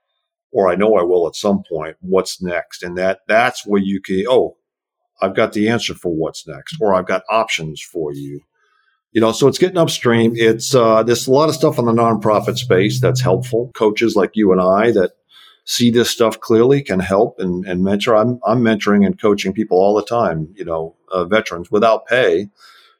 [0.53, 1.97] or I know I will at some point.
[1.99, 2.85] What's next?
[2.85, 4.25] And that that's where you can.
[4.29, 4.57] Oh,
[5.21, 8.43] I've got the answer for what's next, or I've got options for you.
[9.11, 10.35] You know, so it's getting upstream.
[10.37, 13.73] It's uh, there's a lot of stuff in the nonprofit space that's helpful.
[13.75, 15.18] Coaches like you and I that
[15.69, 18.17] see this stuff clearly can help and, and mentor.
[18.17, 22.49] I'm, I'm mentoring and coaching people all the time, you know, uh, veterans without pay,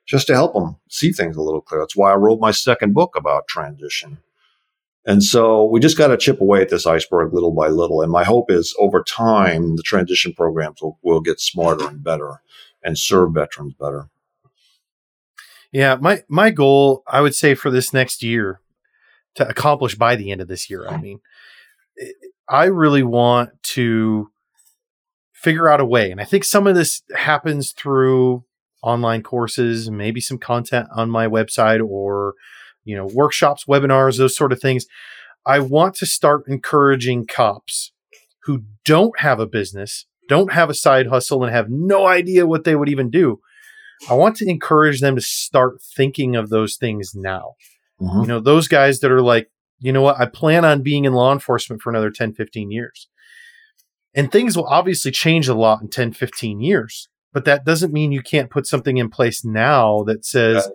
[0.05, 1.83] just to help them see things a little clearer.
[1.83, 4.19] That's why I wrote my second book about transition.
[5.07, 8.03] And so we just got to chip away at this iceberg little by little.
[8.03, 12.43] And my hope is over time, the transition programs will, will get smarter and better
[12.85, 14.11] and serve veterans better.
[15.73, 18.61] Yeah, my my goal, I would say, for this next year
[19.37, 20.87] to accomplish by the end of this year.
[20.87, 21.21] I mean,
[22.49, 24.31] I really want to
[25.33, 26.11] figure out a way.
[26.11, 28.45] And I think some of this happens through
[28.83, 32.35] online courses, maybe some content on my website or,
[32.85, 34.87] you know, workshops, webinars, those sort of things.
[35.47, 37.93] I want to start encouraging cops
[38.45, 42.65] who don't have a business, don't have a side hustle, and have no idea what
[42.65, 43.41] they would even do.
[44.09, 47.55] I want to encourage them to start thinking of those things now.
[48.01, 48.21] Mm-hmm.
[48.21, 50.21] You know, those guys that are like, you know what?
[50.21, 53.09] I plan on being in law enforcement for another 10, 15 years.
[54.15, 57.09] And things will obviously change a lot in 10, 15 years.
[57.33, 60.73] But that doesn't mean you can't put something in place now that says, yeah.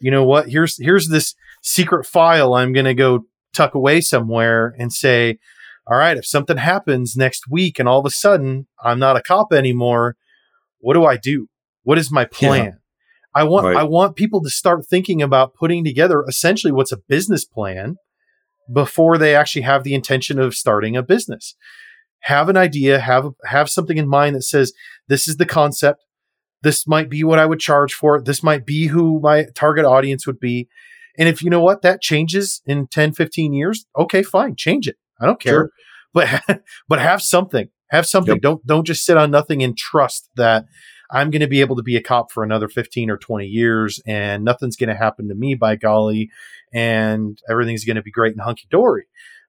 [0.00, 3.24] you know what, here's here's this secret file I'm gonna go
[3.54, 5.38] tuck away somewhere and say,
[5.86, 9.22] all right, if something happens next week and all of a sudden I'm not a
[9.22, 10.16] cop anymore,
[10.78, 11.48] what do I do?
[11.82, 12.64] What is my plan?
[12.64, 12.70] Yeah.
[13.34, 13.76] I want right.
[13.76, 17.96] I want people to start thinking about putting together essentially what's a business plan
[18.72, 21.54] before they actually have the intention of starting a business.
[22.20, 24.72] Have an idea, have have something in mind that says
[25.08, 26.04] this is the concept.
[26.62, 28.20] This might be what I would charge for.
[28.20, 30.68] This might be who my target audience would be.
[31.18, 34.96] And if you know what that changes in 10, 15 years, okay, fine, change it.
[35.20, 35.52] I don't care.
[35.52, 35.70] Sure.
[36.12, 37.68] But but have something.
[37.90, 38.36] Have something.
[38.36, 38.42] Yep.
[38.42, 40.64] Don't don't just sit on nothing and trust that
[41.10, 44.00] I'm going to be able to be a cop for another 15 or 20 years
[44.06, 46.30] and nothing's going to happen to me by golly
[46.72, 49.04] and everything's going to be great and hunky dory.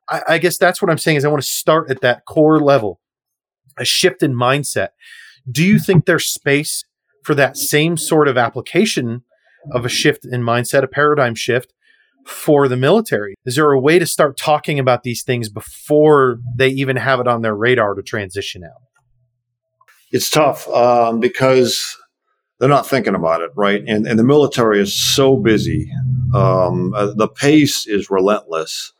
[0.09, 2.59] I, I guess that's what I'm saying is I want to start at that core
[2.59, 2.99] level,
[3.77, 4.89] a shift in mindset.
[5.49, 6.83] Do you think there's space
[7.23, 9.23] for that same sort of application
[9.71, 11.73] of a shift in mindset, a paradigm shift
[12.25, 13.35] for the military?
[13.45, 17.27] Is there a way to start talking about these things before they even have it
[17.27, 18.86] on their radar to transition out?
[20.11, 21.97] It's tough um, because
[22.59, 23.83] they're not thinking about it, right?
[23.87, 25.91] And, and the military is so busy.
[26.33, 28.93] Um, uh, the pace is relentless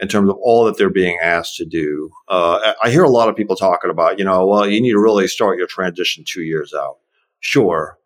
[0.00, 2.10] in terms of all that they're being asked to do.
[2.28, 5.00] Uh, I hear a lot of people talking about, you know, well, you need to
[5.00, 6.98] really start your transition two years out.
[7.40, 7.98] Sure,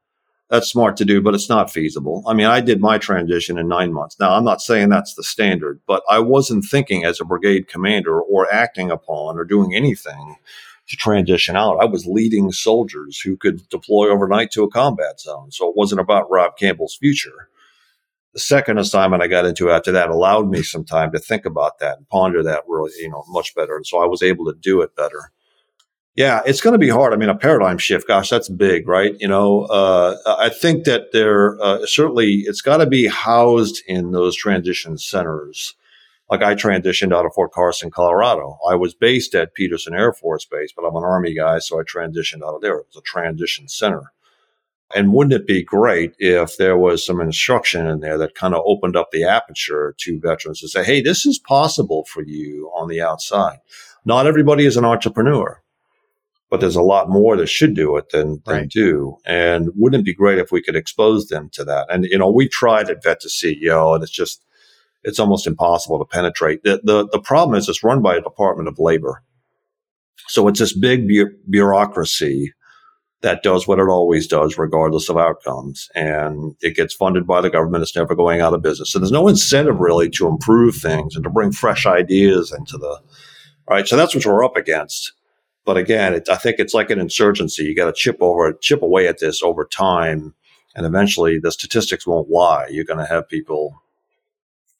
[0.50, 2.24] that's smart to do, but it's not feasible.
[2.26, 4.18] I mean, I did my transition in nine months.
[4.18, 8.20] Now, I'm not saying that's the standard, but I wasn't thinking as a brigade commander
[8.20, 10.36] or acting upon or doing anything
[10.88, 11.78] to transition out.
[11.80, 15.50] I was leading soldiers who could deploy overnight to a combat zone.
[15.50, 17.48] So it wasn't about Rob Campbell's future.
[18.34, 21.78] The second assignment I got into after that allowed me some time to think about
[21.80, 23.76] that and ponder that really, you know, much better.
[23.76, 25.32] And so I was able to do it better.
[26.14, 27.12] Yeah, it's going to be hard.
[27.12, 29.14] I mean, a paradigm shift, gosh, that's big, right?
[29.20, 34.10] You know, uh, I think that there uh, certainly it's got to be housed in
[34.10, 35.74] those transition centers
[36.30, 38.58] like I transitioned out of Fort Carson, Colorado.
[38.68, 41.82] I was based at Peterson Air Force Base, but I'm an Army guy, so I
[41.82, 42.78] transitioned out of there.
[42.78, 44.12] It was a transition center.
[44.94, 48.62] And wouldn't it be great if there was some instruction in there that kind of
[48.64, 52.88] opened up the aperture to veterans to say, hey, this is possible for you on
[52.88, 53.58] the outside?
[54.06, 55.62] Not everybody is an entrepreneur,
[56.50, 58.68] but there's a lot more that should do it than, than right.
[58.68, 59.18] do.
[59.26, 61.92] And wouldn't it be great if we could expose them to that?
[61.92, 64.42] And, you know, we tried at Vet to CEO, and it's just,
[65.08, 66.62] it's almost impossible to penetrate.
[66.62, 69.22] The, the, the problem is it's run by a Department of Labor.
[70.28, 72.52] So it's this big bu- bureaucracy
[73.22, 75.88] that does what it always does, regardless of outcomes.
[75.94, 77.82] And it gets funded by the government.
[77.82, 78.92] It's never going out of business.
[78.92, 83.00] So there's no incentive really to improve things and to bring fresh ideas into the,
[83.68, 83.88] right?
[83.88, 85.14] So that's what we're up against.
[85.64, 87.64] But again, it, I think it's like an insurgency.
[87.64, 90.34] You got to chip over, chip away at this over time.
[90.76, 92.68] And eventually the statistics won't lie.
[92.70, 93.82] You're going to have people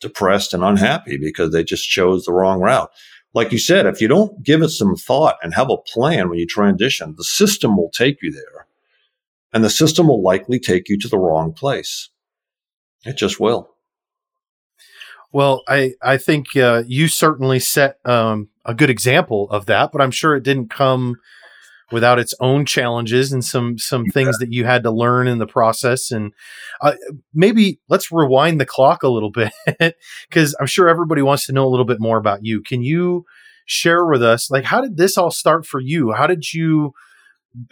[0.01, 2.90] depressed and unhappy because they just chose the wrong route.
[3.34, 6.38] Like you said, if you don't give it some thought and have a plan when
[6.38, 8.66] you transition, the system will take you there.
[9.53, 12.11] And the system will likely take you to the wrong place.
[13.05, 13.74] It just will.
[15.30, 20.01] Well, I, I think uh, you certainly set um, a good example of that, but
[20.01, 21.16] I'm sure it didn't come
[21.91, 24.12] without its own challenges and some some yeah.
[24.12, 26.11] things that you had to learn in the process.
[26.11, 26.32] And
[26.80, 26.95] uh,
[27.32, 29.30] maybe let's rewind the clock a little
[29.78, 29.97] bit
[30.28, 32.62] because i'm sure everybody wants to know a little bit more about you.
[32.62, 33.24] Can you
[33.66, 36.12] share with us like how did this all start for you?
[36.12, 36.93] How did you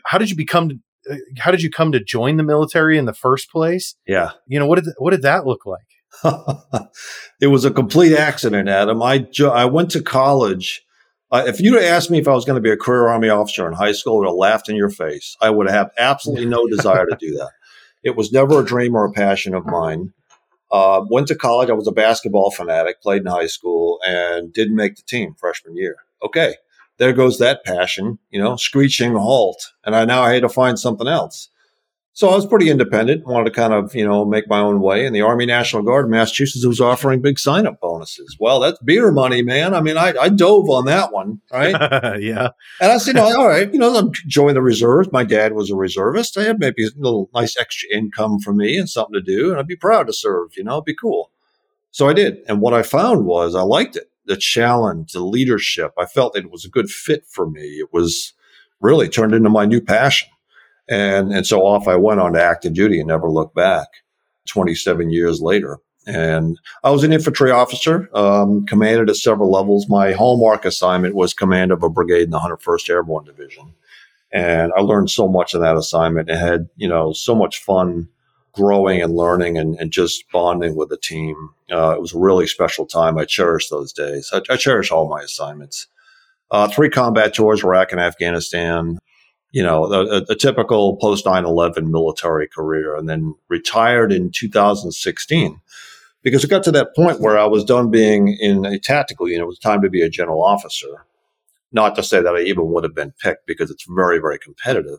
[0.05, 3.15] how did you become uh, how did you come to join the military in the
[3.15, 3.97] first place?
[4.07, 4.33] Yeah.
[4.47, 5.87] You know what did what did that look like?
[7.39, 9.03] It was a complete accident adam.
[9.03, 10.86] I jo- i went to college
[11.31, 13.67] uh, if you'd asked me if I was going to be a career Army officer
[13.67, 15.37] in high school, I would have laughed in your face.
[15.41, 17.51] I would have absolutely no desire to do that.
[18.03, 20.13] It was never a dream or a passion of mine.
[20.71, 21.71] Uh, went to college.
[21.71, 25.77] I was a basketball fanatic, played in high school, and didn't make the team freshman
[25.77, 25.97] year.
[26.25, 26.55] Okay,
[26.99, 29.73] there goes that passion, you know, screeching halt.
[29.85, 31.49] And I now I had to find something else.
[32.17, 35.05] So I was pretty independent, wanted to kind of, you know, make my own way.
[35.05, 38.39] And the Army National Guard in Massachusetts was offering big sign up bonuses.
[38.41, 39.75] Well, that's beer money, man.
[39.75, 41.73] I mean, I, I dove on that one, right?
[42.23, 42.49] yeah.
[42.81, 45.13] And I said, all right, you know, I'm joining the reserves.
[45.13, 46.39] My dad was a reservist.
[46.39, 49.51] I had maybe a little nice extra income for me and something to do.
[49.51, 51.33] And I'd be proud to serve, you know, it'd be cool.
[51.91, 52.39] So I did.
[52.49, 55.93] And what I found was I liked it the challenge, the leadership.
[55.99, 57.61] I felt it was a good fit for me.
[57.61, 58.33] It was
[58.81, 60.31] really turned into my new passion.
[60.89, 63.89] And, and so off I went on to active duty and never looked back
[64.47, 65.79] 27 years later.
[66.07, 69.89] And I was an infantry officer, um, commanded at several levels.
[69.89, 73.75] My hallmark assignment was command of a brigade in the 101st Airborne Division.
[74.33, 78.09] And I learned so much in that assignment and had, you know, so much fun
[78.53, 81.51] growing and learning and, and just bonding with the team.
[81.71, 83.19] Uh, it was a really special time.
[83.19, 84.31] I cherish those days.
[84.33, 85.89] I, I cherish all my assignments.
[86.51, 88.99] Uh, three combat tours, Iraq and Afghanistan,
[89.53, 95.61] you know, a, a typical post 9 11 military career, and then retired in 2016
[96.27, 99.45] because it got to that point where I was done being in a tactical unit.
[99.45, 101.07] It was time to be a general officer.
[101.71, 104.99] Not to say that I even would have been picked because it's very, very competitive,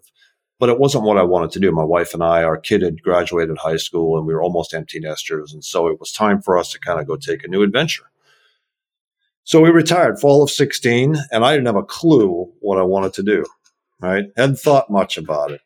[0.58, 1.72] but it wasn't what I wanted to do.
[1.74, 5.02] My wife and I, our kid had graduated high school and we were almost empty
[5.02, 5.52] nesters.
[5.52, 8.10] And so it was time for us to kind of go take a new adventure.
[9.43, 13.14] So we retired fall of 16 and I didn't have a clue what I wanted
[13.16, 13.43] to do
[14.00, 14.26] right?
[14.36, 15.62] Hadn't thought much about it.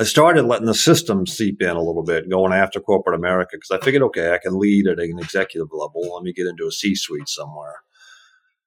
[0.00, 3.72] I started letting the system seep in a little bit, going after corporate America because
[3.72, 6.14] I figured, okay, I can lead at an executive level.
[6.14, 7.82] Let me get into a C suite somewhere.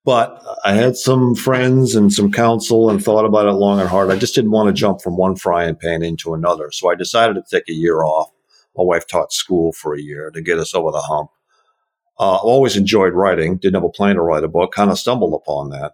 [0.04, 4.10] But I had some friends and some counsel and thought about it long and hard.
[4.10, 6.72] I just didn't want to jump from one frying pan into another.
[6.72, 8.30] So I decided to take a year off.
[8.76, 11.30] My wife taught school for a year to get us over the hump.
[12.20, 15.34] Uh, always enjoyed writing, didn't have a plan to write a book, kind of stumbled
[15.34, 15.94] upon that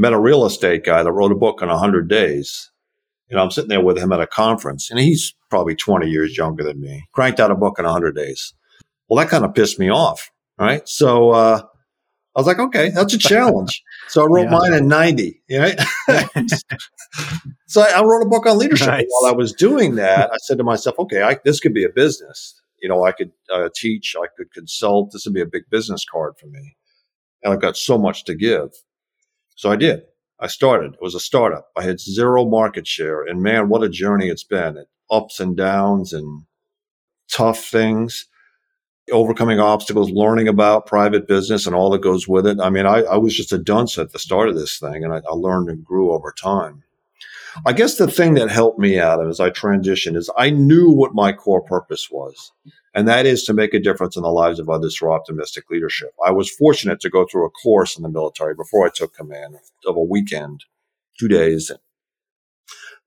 [0.00, 2.70] met a real estate guy that wrote a book in 100 days.
[3.28, 6.36] You know, I'm sitting there with him at a conference, and he's probably 20 years
[6.36, 7.04] younger than me.
[7.12, 8.54] Cranked out a book in 100 days.
[9.08, 10.88] Well, that kind of pissed me off, right?
[10.88, 11.62] So uh,
[12.34, 13.82] I was like, okay, that's a challenge.
[14.08, 14.58] so I wrote yeah.
[14.58, 15.42] mine in 90.
[15.50, 15.78] Right?
[17.66, 18.86] so I, wrote a book on leadership.
[18.86, 19.04] Nice.
[19.08, 21.90] While I was doing that, I said to myself, okay, I, this could be a
[21.90, 22.58] business.
[22.80, 25.12] You know, I could uh, teach, I could consult.
[25.12, 26.76] This would be a big business card for me.
[27.42, 28.70] And I've got so much to give.
[29.60, 30.04] So I did.
[30.38, 30.94] I started.
[30.94, 31.68] It was a startup.
[31.76, 33.22] I had zero market share.
[33.22, 34.86] And man, what a journey it's been.
[35.10, 36.44] Ups and downs and
[37.30, 38.24] tough things,
[39.12, 42.58] overcoming obstacles, learning about private business and all that goes with it.
[42.58, 45.12] I mean, I, I was just a dunce at the start of this thing and
[45.12, 46.82] I, I learned and grew over time.
[47.66, 51.14] I guess the thing that helped me out as I transitioned is I knew what
[51.14, 52.52] my core purpose was
[52.94, 56.10] and that is to make a difference in the lives of others through optimistic leadership.
[56.24, 59.56] I was fortunate to go through a course in the military before I took command
[59.86, 60.64] of a weekend,
[61.18, 61.70] two days,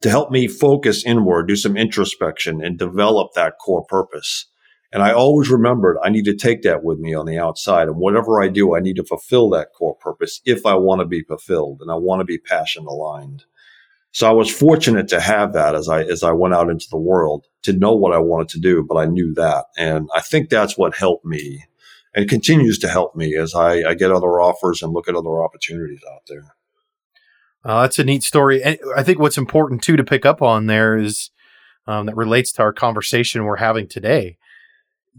[0.01, 4.47] to help me focus inward, do some introspection, and develop that core purpose.
[4.91, 7.87] And I always remembered I need to take that with me on the outside.
[7.87, 11.05] And whatever I do, I need to fulfill that core purpose if I want to
[11.05, 13.45] be fulfilled and I want to be passion aligned.
[14.13, 16.99] So I was fortunate to have that as I as I went out into the
[16.99, 20.49] world to know what I wanted to do, but I knew that, and I think
[20.49, 21.65] that's what helped me,
[22.13, 25.43] and continues to help me as I, I get other offers and look at other
[25.43, 26.55] opportunities out there.
[27.65, 28.63] Uh, that's a neat story,
[28.95, 31.31] I think what's important too to pick up on there is
[31.87, 34.37] um, that relates to our conversation we're having today.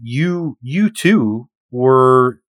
[0.01, 2.41] You you too were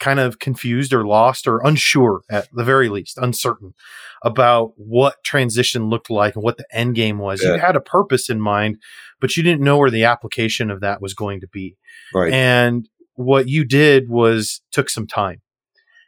[0.00, 3.74] kind of confused or lost or unsure at the very least, uncertain
[4.22, 7.42] about what transition looked like and what the end game was.
[7.42, 7.54] Yeah.
[7.54, 8.78] You had a purpose in mind,
[9.20, 11.76] but you didn't know where the application of that was going to be.
[12.12, 12.32] Right.
[12.32, 15.40] And what you did was took some time.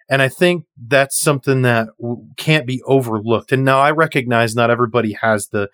[0.09, 3.53] And I think that's something that w- can't be overlooked.
[3.53, 5.68] And now I recognize not everybody has the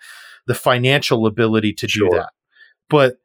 [0.45, 2.31] the financial ability to do that.
[2.89, 3.17] But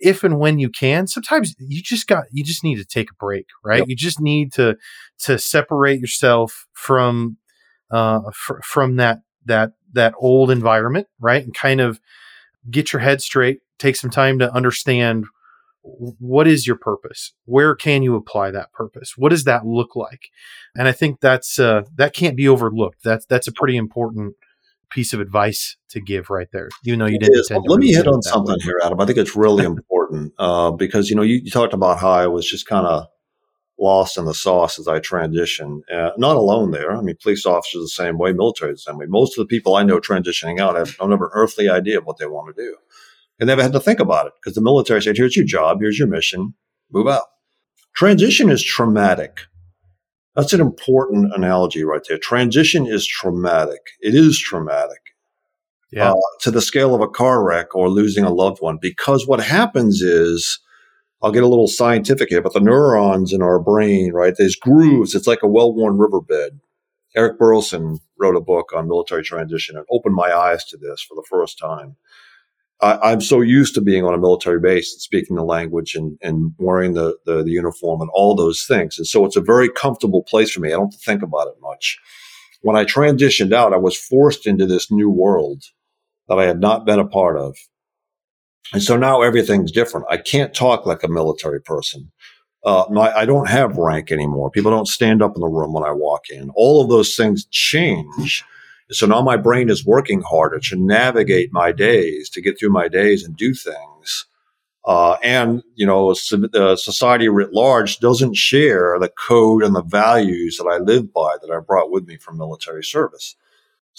[0.00, 3.14] if and when you can, sometimes you just got you just need to take a
[3.14, 3.80] break, right?
[3.80, 3.88] Yep.
[3.88, 4.76] You just need to
[5.20, 7.36] to separate yourself from
[7.90, 11.42] uh fr- from that that that old environment, right?
[11.42, 12.00] And kind of
[12.70, 15.26] get your head straight, take some time to understand
[15.82, 20.28] what is your purpose where can you apply that purpose what does that look like
[20.76, 24.34] and i think that's uh, that can't be overlooked that's that's a pretty important
[24.90, 28.20] piece of advice to give right there you know you didn't let me hit on
[28.22, 28.62] something way.
[28.62, 29.86] here adam i think it's really important
[30.38, 33.06] uh, because you know you, you, talked about how i was just kind of
[33.78, 37.82] lost in the sauce as i transitioned uh, not alone there i mean police officers
[37.82, 40.76] the same way military the same way most of the people i know transitioning out
[40.76, 42.76] have an earthly idea of what they want to do
[43.40, 45.98] and never had to think about it because the military said, here's your job, here's
[45.98, 46.54] your mission,
[46.92, 47.24] move out.
[47.96, 49.40] Transition is traumatic.
[50.36, 52.18] That's an important analogy right there.
[52.18, 53.80] Transition is traumatic.
[54.00, 55.09] It is traumatic.
[55.92, 56.12] Yeah.
[56.12, 58.78] Uh, to the scale of a car wreck or losing a loved one.
[58.80, 60.60] Because what happens is,
[61.22, 64.34] I'll get a little scientific here, but the neurons in our brain, right?
[64.36, 65.14] There's grooves.
[65.14, 66.60] It's like a well worn riverbed.
[67.16, 71.14] Eric Burleson wrote a book on military transition and opened my eyes to this for
[71.16, 71.96] the first time.
[72.82, 76.16] I, am so used to being on a military base and speaking the language and,
[76.22, 78.96] and wearing the, the, the, uniform and all those things.
[78.96, 80.70] And so it's a very comfortable place for me.
[80.70, 81.98] I don't think about it much.
[82.62, 85.62] When I transitioned out, I was forced into this new world
[86.30, 87.54] that I had not been a part of.
[88.72, 90.06] And so now everything's different.
[90.08, 92.10] I can't talk like a military person.
[92.64, 94.50] Uh, I don't have rank anymore.
[94.50, 96.50] People don't stand up in the room when I walk in.
[96.54, 98.42] All of those things change
[98.92, 102.88] so now my brain is working harder to navigate my days, to get through my
[102.88, 104.26] days and do things.
[104.84, 110.56] Uh, and, you know, the society writ large doesn't share the code and the values
[110.56, 113.36] that I live by that I brought with me from military service.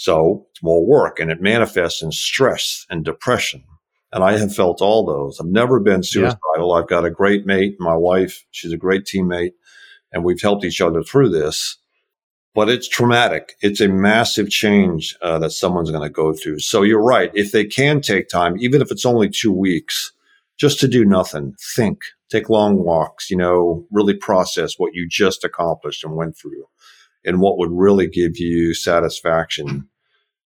[0.02, 3.64] So it's more work and it manifests in stress and depression.
[4.12, 5.40] And I have felt all those.
[5.40, 6.40] I've never been suicidal.
[6.58, 6.74] Yeah.
[6.74, 8.44] I've got a great mate, my wife.
[8.52, 9.54] She's a great teammate
[10.12, 11.78] and we've helped each other through this
[12.54, 13.56] but it's traumatic.
[13.62, 16.60] It's a massive change uh, that someone's going to go through.
[16.60, 17.32] So you're right.
[17.34, 20.12] If they can take time, even if it's only two weeks,
[20.58, 25.44] just to do nothing, think, take long walks, you know, really process what you just
[25.44, 26.66] accomplished and went through
[27.24, 29.88] and what would really give you satisfaction,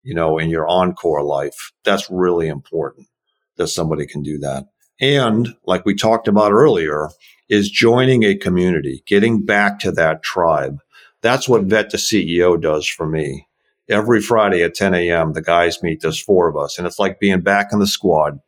[0.04, 1.72] you know, in your encore life.
[1.84, 3.08] That's really important
[3.56, 4.66] that somebody can do that.
[5.00, 7.10] And like we talked about earlier,
[7.48, 10.78] is joining a community, getting back to that tribe
[11.24, 13.48] that's what Vet to CEO does for me.
[13.88, 16.02] Every Friday at 10 a.m., the guys meet.
[16.02, 18.40] There's four of us, and it's like being back in the squad.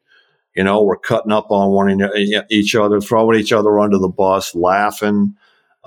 [0.55, 1.99] You know, we're cutting up on one
[2.51, 5.35] each other, throwing each other under the bus, laughing.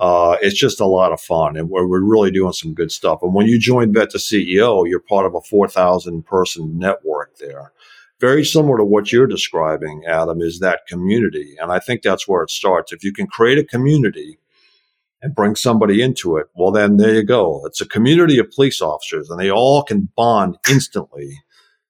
[0.00, 3.18] Uh, it's just a lot of fun, and we're, we're really doing some good stuff.
[3.22, 7.72] And when you join Vet to CEO, you're part of a 4,000 person network there.
[8.18, 11.54] Very similar to what you're describing, Adam, is that community.
[11.60, 12.92] And I think that's where it starts.
[12.92, 14.38] If you can create a community
[15.20, 17.62] and bring somebody into it, well, then there you go.
[17.66, 21.40] It's a community of police officers and they all can bond instantly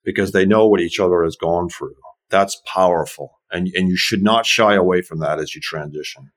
[0.05, 1.97] because they know what each other has gone through.
[2.29, 3.41] That's powerful.
[3.53, 6.31] And, and you should not shy away from that as you transition.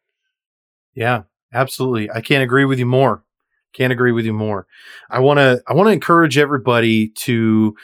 [0.96, 1.24] Yeah,
[1.54, 2.10] absolutely.
[2.12, 3.24] I can't agree with you more.
[3.74, 4.68] Can't agree with you more.
[5.10, 7.76] I want to, I want to encourage everybody to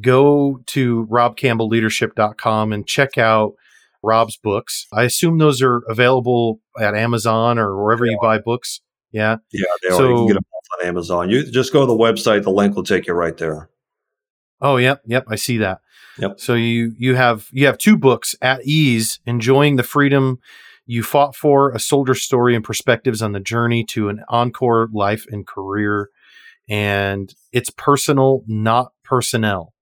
[0.00, 3.54] go to robcampbellleadership.com and check out
[4.02, 4.86] Rob's books.
[4.92, 8.80] I assume those are available at Amazon or wherever you buy books.
[9.12, 9.36] Yeah.
[9.52, 10.10] Yeah, they so, are.
[10.10, 10.44] You can get them
[10.80, 11.30] on Amazon.
[11.30, 13.70] You just go to the website, the link will take you right there.
[14.60, 15.80] Oh, yep, yep, I see that.
[16.18, 16.40] Yep.
[16.40, 20.38] So you you have you have two books at ease, enjoying the freedom
[20.86, 25.26] you fought for, a soldier story and perspectives on the journey to an encore life
[25.30, 26.10] and career.
[26.68, 29.72] And it's personal, not personnel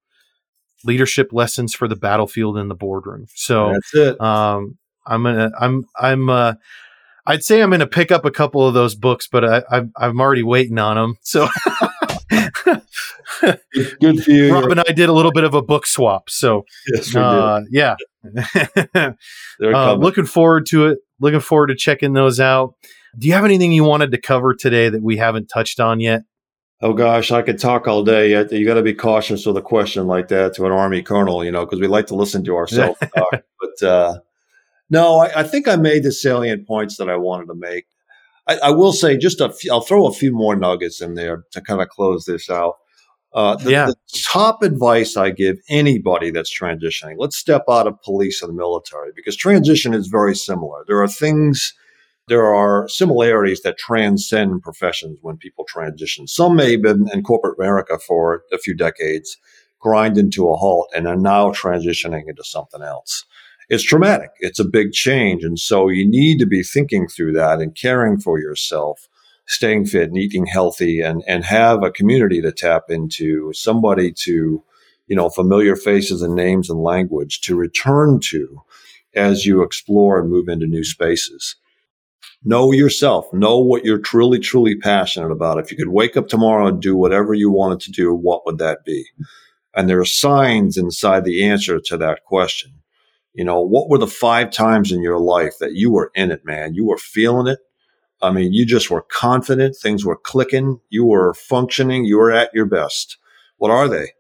[0.85, 3.27] leadership lessons for the battlefield and the boardroom.
[3.35, 4.21] So that's it.
[4.21, 6.55] Um, I'm gonna, I'm, I'm, uh,
[7.27, 10.21] I'd say I'm gonna pick up a couple of those books, but I, I I'm
[10.21, 11.17] already waiting on them.
[11.23, 11.49] So
[14.01, 14.53] good for you.
[14.53, 16.30] Rob and I did a little bit of a book swap.
[16.30, 17.97] So yes, uh, yeah.
[18.95, 20.99] uh, looking forward to it.
[21.20, 22.74] Looking forward to checking those out.
[23.18, 26.22] Do you have anything you wanted to cover today that we haven't touched on yet?
[26.80, 28.30] Oh gosh, I could talk all day.
[28.51, 31.53] You got to be cautious with a question like that to an army colonel, you
[31.53, 33.43] know, because we like to listen to ourselves talk.
[33.61, 34.18] But uh,
[34.91, 37.87] no, I, I, think I made the salient points that I wanted to make.
[38.47, 41.45] I, I will say just a few, I'll throw a few more nuggets in there
[41.53, 42.77] to kind of close this out.
[43.33, 43.87] Uh, the, yeah.
[43.87, 48.55] the top advice I give anybody that's transitioning, let's step out of police and the
[48.55, 50.85] military because transition is very similar.
[50.87, 51.75] There are things
[52.27, 56.27] there are similarities that transcend professions when people transition.
[56.27, 59.37] Some may have been in corporate America for a few decades,
[59.79, 63.27] grind into a halt, and are now transitioning into something else.
[63.69, 64.31] It's traumatic.
[64.41, 65.45] It's a big change.
[65.45, 69.09] And so you need to be thinking through that and caring for yourself,
[69.47, 74.62] staying fit and eating healthy and, and have a community to tap into, somebody to,
[75.07, 78.62] you know, familiar faces and names and language to return to
[79.15, 81.57] as you explore and move into new spaces.
[82.47, 83.33] Know yourself.
[83.33, 85.59] Know what you're truly, truly passionate about.
[85.59, 88.59] If you could wake up tomorrow and do whatever you wanted to do, what would
[88.59, 89.07] that be?
[89.75, 92.73] And there are signs inside the answer to that question.
[93.35, 96.45] You know, what were the five times in your life that you were in it,
[96.45, 96.74] man?
[96.74, 97.59] You were feeling it.
[98.22, 99.76] I mean, you just were confident.
[99.76, 100.80] Things were clicking.
[100.89, 102.05] You were functioning.
[102.05, 103.18] You were at your best.
[103.59, 104.12] What are they?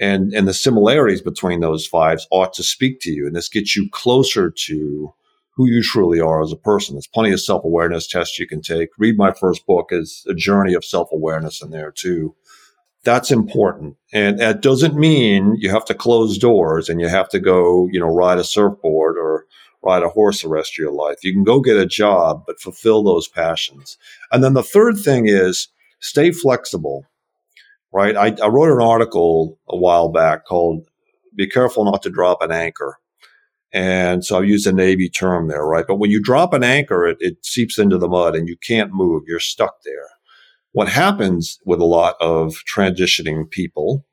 [0.00, 3.26] And, and the similarities between those fives ought to speak to you.
[3.26, 5.14] And this gets you closer to
[5.58, 6.94] who you truly are as a person.
[6.94, 8.90] There's plenty of self awareness tests you can take.
[8.98, 12.34] Read my first book is a journey of self awareness in there too.
[13.08, 13.96] That's important.
[14.12, 17.98] And that doesn't mean you have to close doors and you have to go, you
[17.98, 19.46] know, ride a surfboard or
[19.82, 21.24] ride a horse the rest of your life.
[21.24, 23.96] You can go get a job, but fulfill those passions.
[24.30, 25.68] And then the third thing is
[26.00, 27.06] stay flexible,
[27.94, 28.14] right?
[28.14, 30.86] I, I wrote an article a while back called
[31.34, 32.98] Be Careful Not to Drop an Anchor
[33.72, 35.84] and so I've used a Navy term there, right?
[35.86, 38.92] But when you drop an anchor, it, it seeps into the mud and you can't
[38.92, 39.24] move.
[39.26, 40.08] You're stuck there.
[40.72, 44.04] What happens with a lot of transitioning people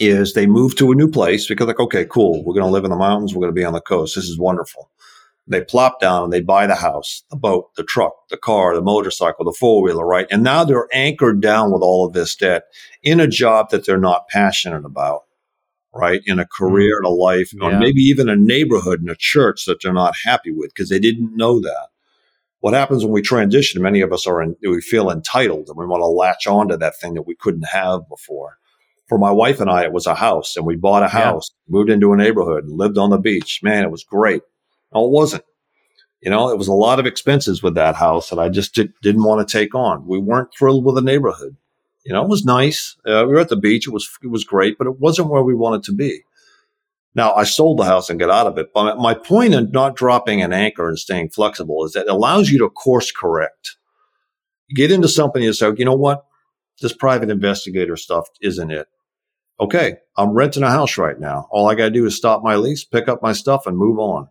[0.00, 2.44] is they move to a new place because like, okay, cool.
[2.44, 3.34] We're going to live in the mountains.
[3.34, 4.16] We're going to be on the coast.
[4.16, 4.90] This is wonderful.
[5.46, 8.80] They plop down and they buy the house, the boat, the truck, the car, the
[8.80, 10.26] motorcycle, the four wheeler, right?
[10.30, 12.64] And now they're anchored down with all of this debt
[13.02, 15.24] in a job that they're not passionate about
[15.94, 16.20] right?
[16.26, 16.64] In a hmm.
[16.64, 17.64] career, in a life, yeah.
[17.64, 20.98] or maybe even a neighborhood in a church that they're not happy with because they
[20.98, 21.88] didn't know that.
[22.64, 23.82] What happens when we transition?
[23.82, 26.98] Many of us are in, we feel entitled and we want to latch onto that
[26.98, 28.56] thing that we couldn't have before.
[29.06, 31.72] For my wife and I, it was a house, and we bought a house, yeah.
[31.76, 33.60] moved into a neighborhood, lived on the beach.
[33.62, 34.40] Man, it was great.
[34.94, 35.44] No, it wasn't.
[36.22, 38.94] You know, it was a lot of expenses with that house that I just did,
[39.02, 40.06] didn't want to take on.
[40.06, 41.58] We weren't thrilled with the neighborhood.
[42.06, 42.96] You know, it was nice.
[43.06, 43.86] Uh, we were at the beach.
[43.86, 46.22] It was it was great, but it wasn't where we wanted to be.
[47.14, 48.68] Now, I sold the house and got out of it.
[48.74, 52.50] But my point in not dropping an anchor and staying flexible is that it allows
[52.50, 53.76] you to course correct.
[54.68, 56.24] You get into something and you say, you know what?
[56.80, 58.88] This private investigator stuff isn't it.
[59.60, 61.46] Okay, I'm renting a house right now.
[61.50, 64.00] All I got to do is stop my lease, pick up my stuff, and move
[64.00, 64.28] on.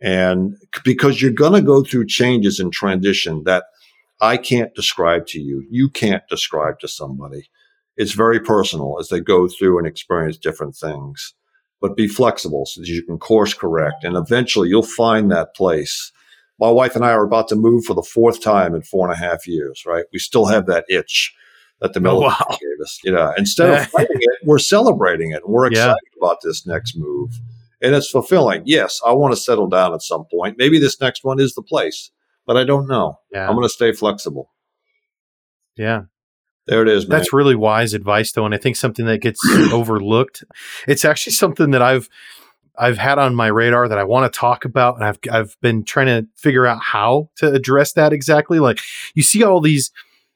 [0.00, 3.64] And because you're going to go through changes and transition that–
[4.20, 5.66] I can't describe to you.
[5.70, 7.48] You can't describe to somebody.
[7.96, 11.34] It's very personal as they go through and experience different things.
[11.80, 14.04] But be flexible so that you can course correct.
[14.04, 16.12] And eventually you'll find that place.
[16.58, 19.14] My wife and I are about to move for the fourth time in four and
[19.14, 20.04] a half years, right?
[20.12, 21.34] We still have that itch
[21.80, 22.58] that the oh, military oh, wow.
[22.60, 22.98] gave us.
[23.02, 25.48] You know, instead of fighting it, we're celebrating it.
[25.48, 26.26] We're excited yeah.
[26.26, 27.40] about this next move.
[27.80, 28.62] And it's fulfilling.
[28.66, 30.56] Yes, I want to settle down at some point.
[30.58, 32.10] Maybe this next one is the place
[32.50, 33.20] but I don't know.
[33.32, 33.48] Yeah.
[33.48, 34.50] I'm going to stay flexible.
[35.76, 36.02] Yeah.
[36.70, 37.08] There it is.
[37.08, 37.18] Man.
[37.18, 39.40] That's really wise advice, though, and I think something that gets
[39.72, 40.44] overlooked.
[40.86, 42.08] It's actually something that I've
[42.78, 45.82] I've had on my radar that I want to talk about, and I've I've been
[45.82, 48.60] trying to figure out how to address that exactly.
[48.60, 48.78] Like
[49.14, 49.90] you see all these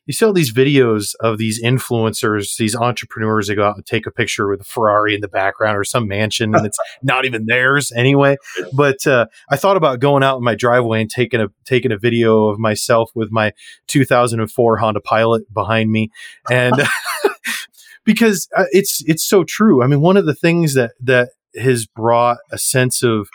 [0.07, 4.07] you see all these videos of these influencers, these entrepreneurs that go out and take
[4.07, 7.47] a picture with a Ferrari in the background or some mansion and it's not even
[7.47, 8.37] theirs anyway.
[8.73, 11.99] But uh, I thought about going out in my driveway and taking a taking a
[11.99, 13.53] video of myself with my
[13.87, 16.11] 2004 Honda Pilot behind me,
[16.51, 16.75] and
[18.05, 19.83] because uh, it's it's so true.
[19.83, 23.29] I mean, one of the things that that has brought a sense of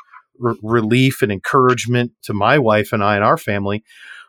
[0.44, 3.84] r- relief and encouragement to my wife and I and our family,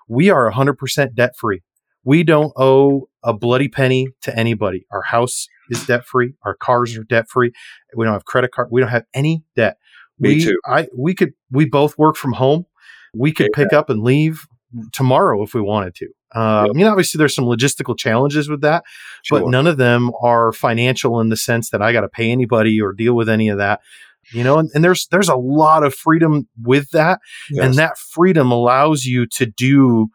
[0.08, 1.62] we are 100% debt free
[2.04, 4.86] we don't owe a bloody penny to anybody.
[4.90, 6.34] Our house is debt free.
[6.42, 7.52] Our cars are debt free.
[7.94, 8.68] We don't have credit card.
[8.70, 9.76] We don't have any debt.
[10.18, 10.60] Me we, too.
[10.66, 12.66] I we could we both work from home.
[13.14, 13.64] We could yeah.
[13.64, 14.46] pick up and leave
[14.92, 16.06] tomorrow if we wanted to.
[16.32, 16.70] Uh, yep.
[16.70, 18.84] I mean, obviously, there's some logistical challenges with that,
[19.22, 19.40] sure.
[19.40, 22.80] but none of them are financial in the sense that I got to pay anybody
[22.80, 23.80] or deal with any of that.
[24.32, 27.20] You know, and, and there's there's a lot of freedom with that,
[27.50, 27.64] yes.
[27.64, 30.08] and that freedom allows you to do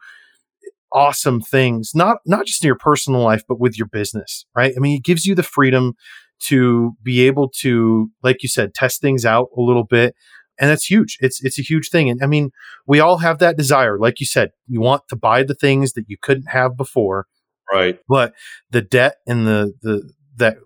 [0.92, 4.72] awesome things, not not just in your personal life, but with your business, right?
[4.76, 5.94] I mean, it gives you the freedom
[6.38, 10.14] to be able to, like you said, test things out a little bit.
[10.58, 11.18] And that's huge.
[11.20, 12.08] It's it's a huge thing.
[12.08, 12.50] And I mean,
[12.86, 13.98] we all have that desire.
[13.98, 17.26] Like you said, you want to buy the things that you couldn't have before.
[17.70, 17.98] Right.
[18.08, 18.32] But
[18.70, 20.56] the debt and the the that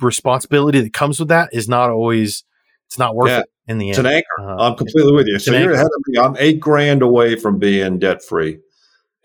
[0.00, 2.44] responsibility that comes with that is not always
[2.86, 3.40] it's not worth yeah.
[3.40, 3.90] it in the end.
[3.90, 4.26] It's an anchor.
[4.40, 5.38] Uh, I'm completely with you.
[5.38, 6.18] So you're ahead of me.
[6.18, 8.58] I'm eight grand away from being debt free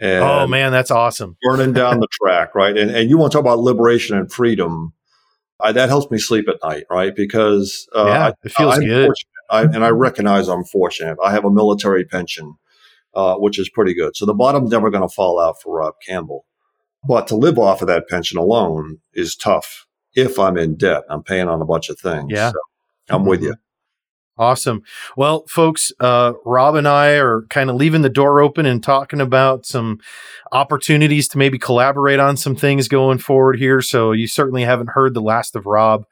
[0.01, 1.37] oh man, that's awesome.
[1.41, 2.77] burning down the track, right?
[2.77, 4.93] And and you want to talk about liberation and freedom.
[5.61, 7.15] I, that helps me sleep at night, right?
[7.15, 9.11] Because uh, yeah, it feels I, good.
[9.49, 11.17] I, and I recognize I'm fortunate.
[11.23, 12.55] I have a military pension,
[13.13, 14.17] uh, which is pretty good.
[14.17, 16.45] So the bottom's never going to fall out for Rob Campbell.
[17.07, 19.85] But to live off of that pension alone is tough
[20.15, 21.03] if I'm in debt.
[21.09, 22.31] I'm paying on a bunch of things.
[22.31, 22.51] Yeah.
[22.51, 22.59] So
[23.09, 23.55] I'm with you.
[24.37, 24.83] Awesome.
[25.15, 29.21] Well, folks, uh, Rob and I are kind of leaving the door open and talking
[29.21, 29.99] about some
[30.51, 33.81] opportunities to maybe collaborate on some things going forward here.
[33.81, 36.03] So you certainly haven't heard the last of Rob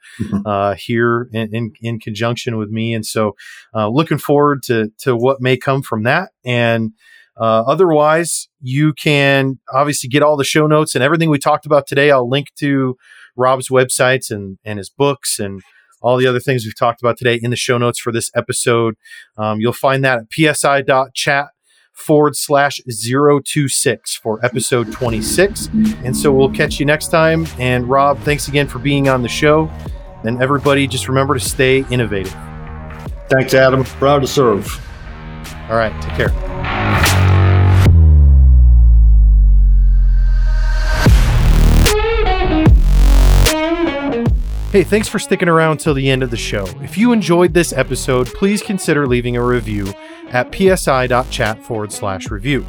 [0.46, 3.36] uh, here in, in, in conjunction with me, and so
[3.74, 6.30] uh, looking forward to to what may come from that.
[6.46, 6.92] And
[7.38, 11.86] uh, otherwise, you can obviously get all the show notes and everything we talked about
[11.86, 12.10] today.
[12.10, 12.96] I'll link to
[13.36, 15.60] Rob's websites and and his books and
[16.04, 18.94] all the other things we've talked about today in the show notes for this episode.
[19.36, 21.48] Um, you'll find that at psi.chat
[21.92, 25.68] forward slash 026 for episode 26.
[26.04, 27.46] And so we'll catch you next time.
[27.58, 29.70] And Rob, thanks again for being on the show.
[30.24, 32.34] And everybody, just remember to stay innovative.
[33.28, 33.84] Thanks, Adam.
[33.84, 34.68] Proud to serve.
[35.70, 35.92] All right.
[36.02, 37.13] Take care.
[44.74, 46.66] Hey, thanks for sticking around till the end of the show.
[46.82, 49.94] If you enjoyed this episode, please consider leaving a review
[50.30, 52.66] at psi.chat forward slash review.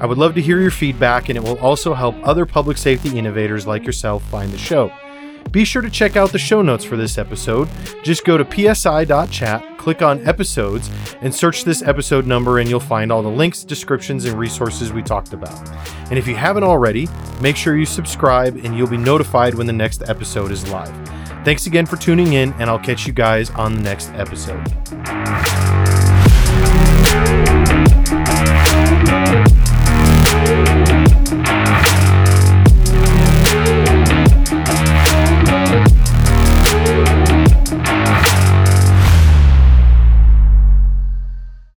[0.00, 3.16] I would love to hear your feedback, and it will also help other public safety
[3.16, 4.92] innovators like yourself find the show.
[5.52, 7.68] Be sure to check out the show notes for this episode.
[8.02, 10.90] Just go to psi.chat, click on episodes,
[11.20, 15.04] and search this episode number, and you'll find all the links, descriptions, and resources we
[15.04, 15.70] talked about.
[16.10, 17.08] And if you haven't already,
[17.40, 21.23] make sure you subscribe, and you'll be notified when the next episode is live.
[21.44, 24.64] Thanks again for tuning in, and I'll catch you guys on the next episode.